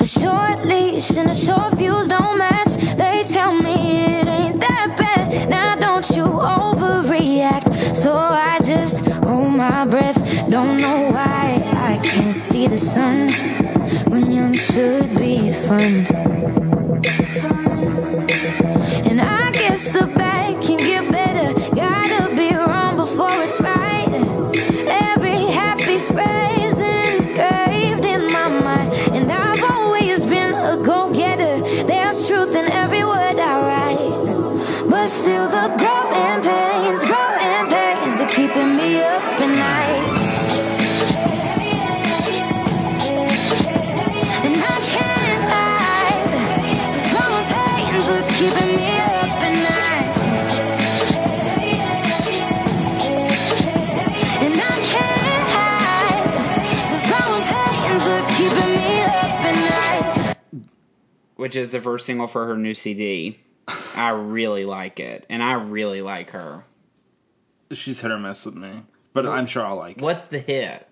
A 0.00 0.04
short 0.04 0.66
leash 0.66 1.16
and 1.16 1.30
a 1.30 1.34
short 1.36 1.78
fuse 1.78 2.08
don't 2.08 2.36
match. 2.36 2.74
They 2.96 3.22
tell 3.22 3.54
me 3.54 4.06
it 4.06 4.26
ain't 4.26 4.60
that 4.60 4.96
bad. 4.98 5.03
Now 5.48 5.76
don't 5.76 6.08
you 6.10 6.24
overreact. 6.24 7.96
So 7.96 8.14
I 8.14 8.58
just 8.64 9.06
hold 9.06 9.52
my 9.52 9.84
breath. 9.86 10.20
Don't 10.50 10.78
know 10.78 11.10
why 11.10 11.62
I 11.90 12.00
can't 12.02 12.34
see 12.34 12.66
the 12.66 12.76
sun 12.76 13.30
when 14.10 14.30
young 14.30 14.54
should 14.54 15.16
be 15.16 15.52
fun. 15.52 16.04
Fun. 17.40 18.30
And 19.08 19.20
I 19.20 19.50
guess 19.52 19.90
the 19.90 20.06
bad 20.06 20.33
which 61.44 61.56
is 61.56 61.68
the 61.72 61.78
first 61.78 62.06
single 62.06 62.26
for 62.26 62.46
her 62.46 62.56
new 62.56 62.72
CD. 62.72 63.36
I 63.94 64.12
really 64.12 64.64
like 64.64 64.98
it, 64.98 65.26
and 65.28 65.42
I 65.42 65.52
really 65.52 66.00
like 66.00 66.30
her. 66.30 66.64
She's 67.70 68.00
hit 68.00 68.10
or 68.10 68.18
miss 68.18 68.46
with 68.46 68.54
me. 68.54 68.80
But 69.12 69.26
I'm 69.26 69.44
sure 69.44 69.62
I'll 69.62 69.76
like 69.76 69.98
it. 69.98 70.02
What's 70.02 70.28
the 70.28 70.38
hit? 70.38 70.88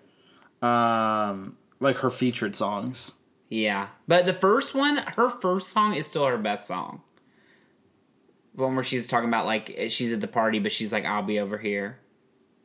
Um, 0.61 1.57
like 1.79 1.97
her 1.97 2.11
featured 2.11 2.55
songs. 2.55 3.13
Yeah, 3.49 3.87
but 4.07 4.27
the 4.27 4.33
first 4.33 4.75
one, 4.75 4.97
her 4.97 5.27
first 5.27 5.69
song 5.69 5.95
is 5.95 6.05
still 6.05 6.27
her 6.27 6.37
best 6.37 6.67
song. 6.67 7.01
The 8.53 8.61
one 8.61 8.75
where 8.75 8.83
she's 8.83 9.07
talking 9.07 9.29
about 9.29 9.47
like 9.47 9.75
she's 9.89 10.13
at 10.13 10.21
the 10.21 10.27
party, 10.27 10.59
but 10.59 10.71
she's 10.71 10.93
like, 10.93 11.03
"I'll 11.03 11.23
be 11.23 11.39
over 11.39 11.57
here." 11.57 11.97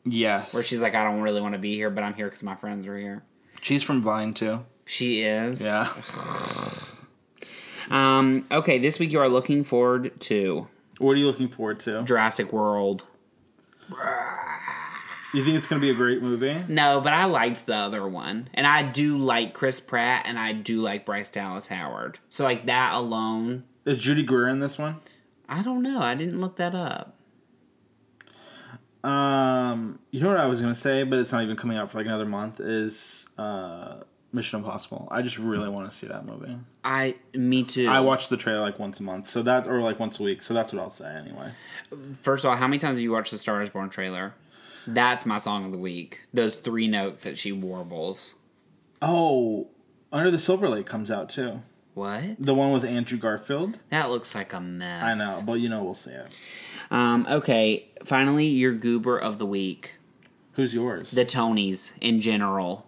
Yes. 0.05 0.53
Where 0.53 0.63
she's 0.63 0.83
like, 0.83 0.95
"I 0.95 1.05
don't 1.05 1.23
really 1.23 1.41
want 1.41 1.55
to 1.55 1.59
be 1.59 1.75
here, 1.75 1.89
but 1.89 2.05
I'm 2.05 2.13
here 2.13 2.27
because 2.27 2.43
my 2.43 2.55
friends 2.55 2.87
are 2.87 2.99
here." 2.99 3.25
She's 3.63 3.83
from 3.83 4.03
Vine 4.03 4.35
too. 4.35 4.67
She 4.85 5.23
is. 5.23 5.65
Yeah. 5.65 5.91
Um. 7.91 8.47
Okay. 8.51 8.79
This 8.79 8.99
week 8.99 9.13
you 9.13 9.21
are 9.21 9.29
looking 9.29 9.65
forward 9.65 10.19
to 10.23 10.67
What 10.99 11.13
are 11.13 11.17
you 11.17 11.27
looking 11.27 11.49
forward 11.49 11.81
to? 11.81 12.03
Jurassic 12.03 12.53
World. 12.53 13.05
You 15.35 15.45
think 15.45 15.57
it's 15.59 15.67
gonna 15.67 15.81
be 15.81 15.91
a 15.91 15.95
great 15.95 16.23
movie? 16.23 16.57
No, 16.69 17.01
but 17.03 17.13
I 17.13 17.27
liked 17.27 17.67
the 17.67 17.75
other 17.75 18.07
one, 18.09 18.49
and 18.55 18.67
I 18.67 18.83
do 18.83 19.19
like 19.19 19.53
Chris 19.53 19.79
Pratt, 19.79 20.23
and 20.27 20.39
I 20.39 20.53
do 20.55 20.81
like 20.81 21.05
Bryce 21.05 21.29
Dallas 21.29 21.69
Howard. 21.69 22.19
So 22.31 22.45
like 22.45 22.65
that 22.67 22.95
alone, 22.95 23.65
Is 23.85 23.99
Judy 24.01 24.23
Greer 24.23 24.49
in 24.49 24.61
this 24.61 24.79
one? 24.79 24.97
I 25.47 25.61
don't 25.63 25.83
know. 25.83 26.01
I 26.01 26.15
didn't 26.15 26.41
look 26.41 26.57
that 26.57 26.75
up. 26.75 27.15
Um, 29.05 29.99
you 30.11 30.21
know 30.21 30.29
what 30.29 30.39
I 30.41 30.47
was 30.47 30.61
gonna 30.63 30.75
say, 30.75 31.03
but 31.05 31.19
it's 31.19 31.31
not 31.33 31.43
even 31.43 31.57
coming 31.57 31.77
out 31.77 31.91
for 31.91 31.99
like 31.99 32.07
another 32.07 32.27
month. 32.27 32.59
Is 32.61 33.29
uh, 33.37 33.99
Mission 34.33 34.59
Impossible. 34.61 35.09
I 35.11 35.23
just 35.23 35.39
really 35.39 35.69
want 35.69 35.91
to 35.91 35.97
see 35.97 36.07
that 36.07 36.27
movie. 36.27 36.57
I 36.85 37.17
me 37.35 37.65
too. 37.65 37.89
I 37.89 38.01
watch 38.01 38.29
the 38.29 38.37
trailer 38.37 38.61
like 38.61 38.79
once 38.79 39.01
a 39.01 39.03
month, 39.03 39.29
so 39.29 39.43
that 39.43 39.67
or 39.67 39.81
like 39.81 39.99
once 39.99 40.21
a 40.21 40.23
week. 40.23 40.43
So 40.43 40.53
that's 40.55 40.73
what 40.73 40.83
I'll 40.83 40.91
say 40.91 41.09
anyway. 41.15 41.51
First 42.23 42.45
of 42.45 42.51
all, 42.51 42.57
how 42.57 42.67
many 42.67 42.79
times 42.79 42.97
have 42.97 43.03
you 43.03 43.13
watched 43.13 43.31
the 43.31 43.39
Star 43.39 43.63
is 43.63 43.71
Born 43.71 43.89
trailer? 43.89 44.35
That's 44.87 45.27
my 45.27 45.39
song 45.39 45.65
of 45.65 45.73
the 45.73 45.79
week. 45.79 46.23
Those 46.33 46.57
three 46.57 46.89
notes 46.89 47.25
that 47.25 47.39
she 47.39 47.53
warbles. 47.53 48.35
Oh, 49.01 49.69
Under 50.13 50.31
the 50.31 50.39
Silver 50.39 50.69
Lake 50.69 50.87
comes 50.87 51.11
out 51.11 51.29
too. 51.29 51.63
What? 51.95 52.37
The 52.39 52.55
one 52.55 52.73
with 52.73 52.85
Andrew 52.85 53.19
Garfield. 53.19 53.79
That 53.91 54.11
looks 54.11 54.35
like 54.35 54.53
a 54.53 54.61
mess. 54.61 55.03
I 55.03 55.15
know, 55.15 55.41
but 55.47 55.55
you 55.55 55.69
know 55.69 55.83
we'll 55.83 55.95
see 55.95 56.13
it. 56.13 56.37
Um, 56.91 57.27
okay, 57.29 57.89
finally, 58.05 58.47
your 58.47 58.73
goober 58.73 59.19
of 59.19 59.39
the 59.39 59.47
week. 59.47 59.95
Who's 60.53 60.75
yours? 60.75 61.11
The 61.11 61.25
Tonys 61.25 61.93
in 62.01 62.21
general. 62.21 62.87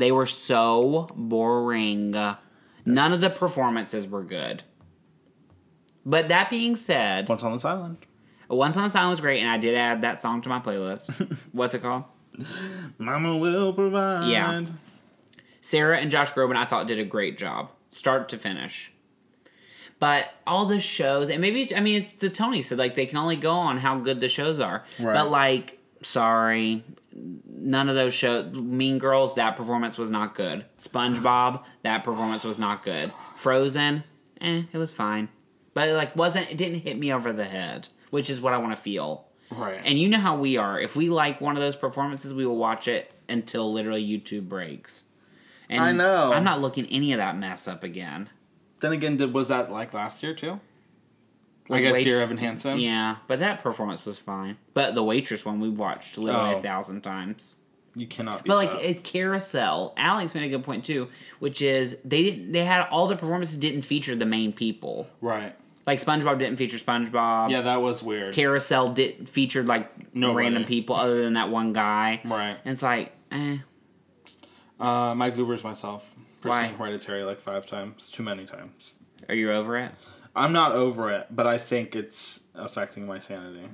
They 0.00 0.12
were 0.12 0.26
so 0.26 1.08
boring. 1.14 2.12
None 2.12 3.12
of 3.12 3.20
the 3.20 3.28
performances 3.28 4.08
were 4.08 4.24
good. 4.24 4.62
But 6.06 6.28
that 6.28 6.48
being 6.48 6.74
said, 6.74 7.28
Once 7.28 7.42
on 7.42 7.52
this 7.52 7.66
island. 7.66 7.98
Once 8.48 8.76
on 8.78 8.88
the 8.88 8.98
Island 8.98 9.10
was 9.10 9.20
great, 9.20 9.40
and 9.40 9.50
I 9.50 9.58
did 9.58 9.76
add 9.76 10.02
that 10.02 10.20
song 10.20 10.40
to 10.42 10.48
my 10.48 10.58
playlist. 10.58 11.36
What's 11.52 11.74
it 11.74 11.82
called? 11.82 12.04
Mama 12.98 13.36
will 13.36 13.74
provide. 13.74 14.28
Yeah. 14.28 14.64
Sara 15.60 15.98
and 15.98 16.10
Josh 16.10 16.32
Groban, 16.32 16.56
I 16.56 16.64
thought, 16.64 16.86
did 16.86 16.98
a 16.98 17.04
great 17.04 17.36
job, 17.36 17.70
start 17.90 18.30
to 18.30 18.38
finish. 18.38 18.92
But 19.98 20.32
all 20.46 20.64
the 20.64 20.80
shows, 20.80 21.28
and 21.28 21.42
maybe 21.42 21.76
I 21.76 21.80
mean 21.80 21.98
it's 21.98 22.14
the 22.14 22.30
Tony 22.30 22.62
said 22.62 22.78
like 22.78 22.94
they 22.94 23.04
can 23.04 23.18
only 23.18 23.36
go 23.36 23.52
on 23.52 23.76
how 23.76 23.98
good 23.98 24.20
the 24.22 24.28
shows 24.28 24.58
are. 24.58 24.82
Right. 24.98 25.14
But 25.14 25.30
like, 25.30 25.78
sorry, 26.00 26.82
none 27.12 27.88
of 27.88 27.94
those 27.94 28.14
shows. 28.14 28.54
Mean 28.54 28.98
Girls, 28.98 29.34
that 29.34 29.56
performance 29.56 29.98
was 29.98 30.10
not 30.10 30.34
good. 30.34 30.64
SpongeBob, 30.78 31.64
that 31.82 32.04
performance 32.04 32.44
was 32.44 32.58
not 32.58 32.82
good. 32.84 33.12
Frozen, 33.36 34.04
eh, 34.40 34.62
it 34.72 34.78
was 34.78 34.92
fine, 34.92 35.28
but 35.74 35.88
it 35.88 35.94
like 35.94 36.16
wasn't. 36.16 36.50
It 36.50 36.56
didn't 36.56 36.80
hit 36.80 36.98
me 36.98 37.12
over 37.12 37.32
the 37.32 37.44
head, 37.44 37.88
which 38.10 38.30
is 38.30 38.40
what 38.40 38.52
I 38.52 38.58
want 38.58 38.74
to 38.76 38.80
feel. 38.82 39.26
Right. 39.50 39.80
And 39.84 39.98
you 39.98 40.08
know 40.08 40.18
how 40.18 40.36
we 40.36 40.56
are. 40.56 40.80
If 40.80 40.94
we 40.94 41.10
like 41.10 41.40
one 41.40 41.56
of 41.56 41.62
those 41.62 41.76
performances, 41.76 42.32
we 42.32 42.46
will 42.46 42.56
watch 42.56 42.86
it 42.86 43.10
until 43.28 43.72
literally 43.72 44.06
YouTube 44.06 44.48
breaks. 44.48 45.04
And 45.68 45.80
I 45.80 45.92
know. 45.92 46.32
I'm 46.32 46.44
not 46.44 46.60
looking 46.60 46.86
any 46.86 47.12
of 47.12 47.18
that 47.18 47.36
mess 47.36 47.66
up 47.68 47.82
again. 47.84 48.28
then 48.80 48.92
again, 48.92 49.16
did 49.16 49.32
was 49.32 49.48
that 49.48 49.70
like 49.70 49.92
last 49.92 50.22
year 50.22 50.34
too? 50.34 50.60
I 51.70 51.80
guess 51.82 51.92
Wait- 51.94 52.04
Dear 52.04 52.20
Evan 52.22 52.36
Hansen. 52.38 52.78
Yeah, 52.78 53.16
but 53.28 53.38
that 53.40 53.62
performance 53.62 54.04
was 54.06 54.18
fine. 54.18 54.56
But 54.74 54.94
the 54.94 55.02
waitress 55.02 55.44
one 55.44 55.60
we 55.60 55.68
watched 55.68 56.18
literally 56.18 56.54
Oh. 56.54 56.58
a 56.58 56.62
thousand 56.62 57.02
times. 57.02 57.56
You 57.96 58.06
cannot. 58.06 58.44
Beat 58.44 58.48
But 58.48 58.56
like 58.56 58.70
that. 58.72 58.84
at 58.88 59.02
Carousel, 59.04 59.94
Alex 59.96 60.34
made 60.34 60.44
a 60.44 60.48
good 60.48 60.62
point 60.62 60.84
too, 60.84 61.08
which 61.40 61.60
is 61.60 61.98
they 62.04 62.22
didn't. 62.22 62.52
They 62.52 62.64
had 62.64 62.86
all 62.90 63.06
the 63.08 63.16
performances 63.16 63.56
didn't 63.58 63.82
feature 63.82 64.14
the 64.14 64.26
main 64.26 64.52
people. 64.52 65.08
right. 65.20 65.54
Like 65.86 65.98
SpongeBob 65.98 66.38
didn't 66.38 66.56
feature 66.56 66.76
SpongeBob. 66.76 67.50
Yeah, 67.50 67.62
that 67.62 67.82
was 67.82 68.00
weird. 68.02 68.34
Carousel 68.34 68.92
did 68.92 69.28
featured 69.28 69.66
like 69.66 70.14
Nobody. 70.14 70.44
random 70.44 70.64
people 70.64 70.94
other 70.94 71.22
than 71.22 71.32
that 71.34 71.48
one 71.48 71.72
guy. 71.72 72.20
Right. 72.24 72.56
And 72.64 72.74
it's 72.74 72.82
like, 72.82 73.12
eh. 73.32 73.56
Uh, 74.78 75.14
my 75.14 75.30
goobers 75.30 75.64
myself. 75.64 76.08
For 76.40 76.48
Why? 76.48 76.66
seeing 76.66 76.78
Hereditary 76.78 77.24
like 77.24 77.40
five 77.40 77.66
times, 77.66 78.08
too 78.08 78.22
many 78.22 78.44
times. 78.46 78.96
Are 79.28 79.34
you 79.34 79.50
over 79.52 79.76
it? 79.78 79.92
I'm 80.40 80.52
not 80.52 80.72
over 80.72 81.10
it, 81.10 81.26
but 81.30 81.46
I 81.46 81.58
think 81.58 81.94
it's 81.94 82.40
affecting 82.54 83.06
my 83.06 83.18
sanity. 83.18 83.68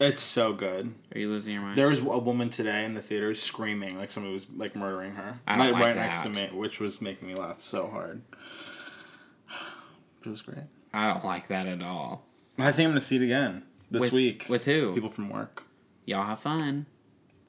It's 0.00 0.22
so 0.22 0.52
good. 0.54 0.94
Are 1.14 1.18
you 1.18 1.28
losing 1.28 1.52
your 1.52 1.62
mind? 1.62 1.76
There 1.78 1.88
was 1.88 2.00
a 2.00 2.18
woman 2.18 2.48
today 2.48 2.84
in 2.84 2.94
the 2.94 3.02
theater 3.02 3.34
screaming 3.34 3.98
like 3.98 4.10
somebody 4.10 4.32
was 4.32 4.46
like 4.56 4.74
murdering 4.74 5.12
her. 5.12 5.38
I 5.46 5.56
don't 5.56 5.66
right, 5.66 5.72
like 5.72 5.82
right 5.82 5.96
next 5.96 6.22
to 6.22 6.30
me, 6.30 6.48
which 6.52 6.80
was 6.80 7.00
making 7.02 7.28
me 7.28 7.34
laugh 7.34 7.60
so 7.60 7.88
hard. 7.88 8.22
It 10.24 10.28
was 10.28 10.42
great. 10.42 10.64
I 10.92 11.06
don't 11.12 11.24
like 11.24 11.48
that 11.48 11.66
at 11.66 11.82
all. 11.82 12.26
I 12.58 12.72
think 12.72 12.86
I'm 12.86 12.90
gonna 12.90 13.00
see 13.00 13.16
it 13.16 13.22
again 13.22 13.62
this 13.90 14.00
With- 14.00 14.12
week. 14.12 14.46
with 14.48 14.64
who? 14.64 14.92
People 14.94 15.08
from 15.08 15.30
work. 15.30 15.64
Y'all 16.04 16.26
have 16.26 16.40
fun. 16.40 16.86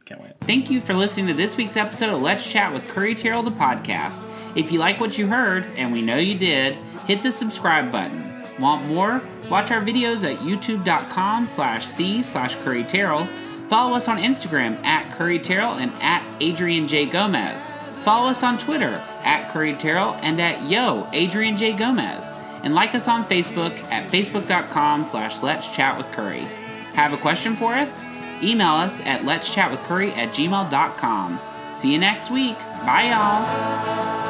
Can't 0.06 0.22
wait. 0.22 0.34
Thank 0.42 0.70
you 0.70 0.82
for 0.82 0.94
listening 0.94 1.28
to 1.28 1.34
this 1.34 1.56
week's 1.58 1.78
episode 1.78 2.14
of 2.14 2.22
Let's 2.22 2.50
Chat 2.50 2.74
with 2.74 2.86
Curry 2.88 3.14
Terrell, 3.16 3.44
the 3.44 3.52
podcast. 3.52 4.26
If 4.58 4.72
you 4.72 4.80
like 4.80 5.00
what 5.00 5.18
you 5.18 5.28
heard, 5.28 5.68
and 5.78 5.92
we 5.94 6.02
know 6.02 6.18
you 6.18 6.36
did, 6.38 6.76
hit 7.06 7.24
the 7.24 7.32
subscribe 7.32 7.92
button. 7.92 8.44
Want 8.60 8.88
more? 8.88 9.22
Watch 9.50 9.72
our 9.72 9.82
videos 9.82 10.30
at 10.30 10.40
youtube.com 10.40 11.48
slash 11.48 11.86
c 11.86 12.22
slash 12.22 12.56
Curry 12.58 12.84
Terrell. 12.84 13.28
Follow 13.68 13.96
us 13.96 14.08
on 14.08 14.18
Instagram 14.18 14.84
at 14.84 15.12
Curry 15.12 15.40
Terrell 15.40 15.76
and 15.76 15.92
at 16.02 16.24
Adrian 16.42 16.88
J. 16.88 17.06
Gomez. 17.06 17.72
Follow 18.04 18.30
us 18.30 18.44
on 18.44 18.58
Twitter 18.58 19.02
at 19.24 19.50
Curry 19.50 19.74
Terrell 19.74 20.16
and 20.22 20.40
at 20.42 20.70
Yo 20.70 21.08
Adrian 21.14 21.56
J. 21.56 21.74
Gomez. 21.74 22.34
And 22.64 22.76
like 22.76 22.94
us 22.94 23.08
on 23.08 23.26
Facebook 23.26 23.78
at 23.92 24.12
facebook.com 24.12 25.04
slash 25.04 25.42
Let's 25.42 25.72
Chat 25.72 25.98
with 25.98 26.12
Curry. 26.12 26.42
Have 26.94 27.14
a 27.14 27.18
question 27.18 27.56
for 27.56 27.74
us? 27.74 28.00
Email 28.44 28.74
us 28.74 29.02
at 29.06 29.24
let's 29.24 29.54
chat 29.54 29.72
with 29.72 29.82
curry 29.84 30.12
at 30.12 30.30
gmail.com. 30.30 31.40
See 31.76 31.94
you 31.94 32.00
next 32.00 32.32
week. 32.32 32.58
Bye, 32.86 33.10
y'all. 33.10 34.21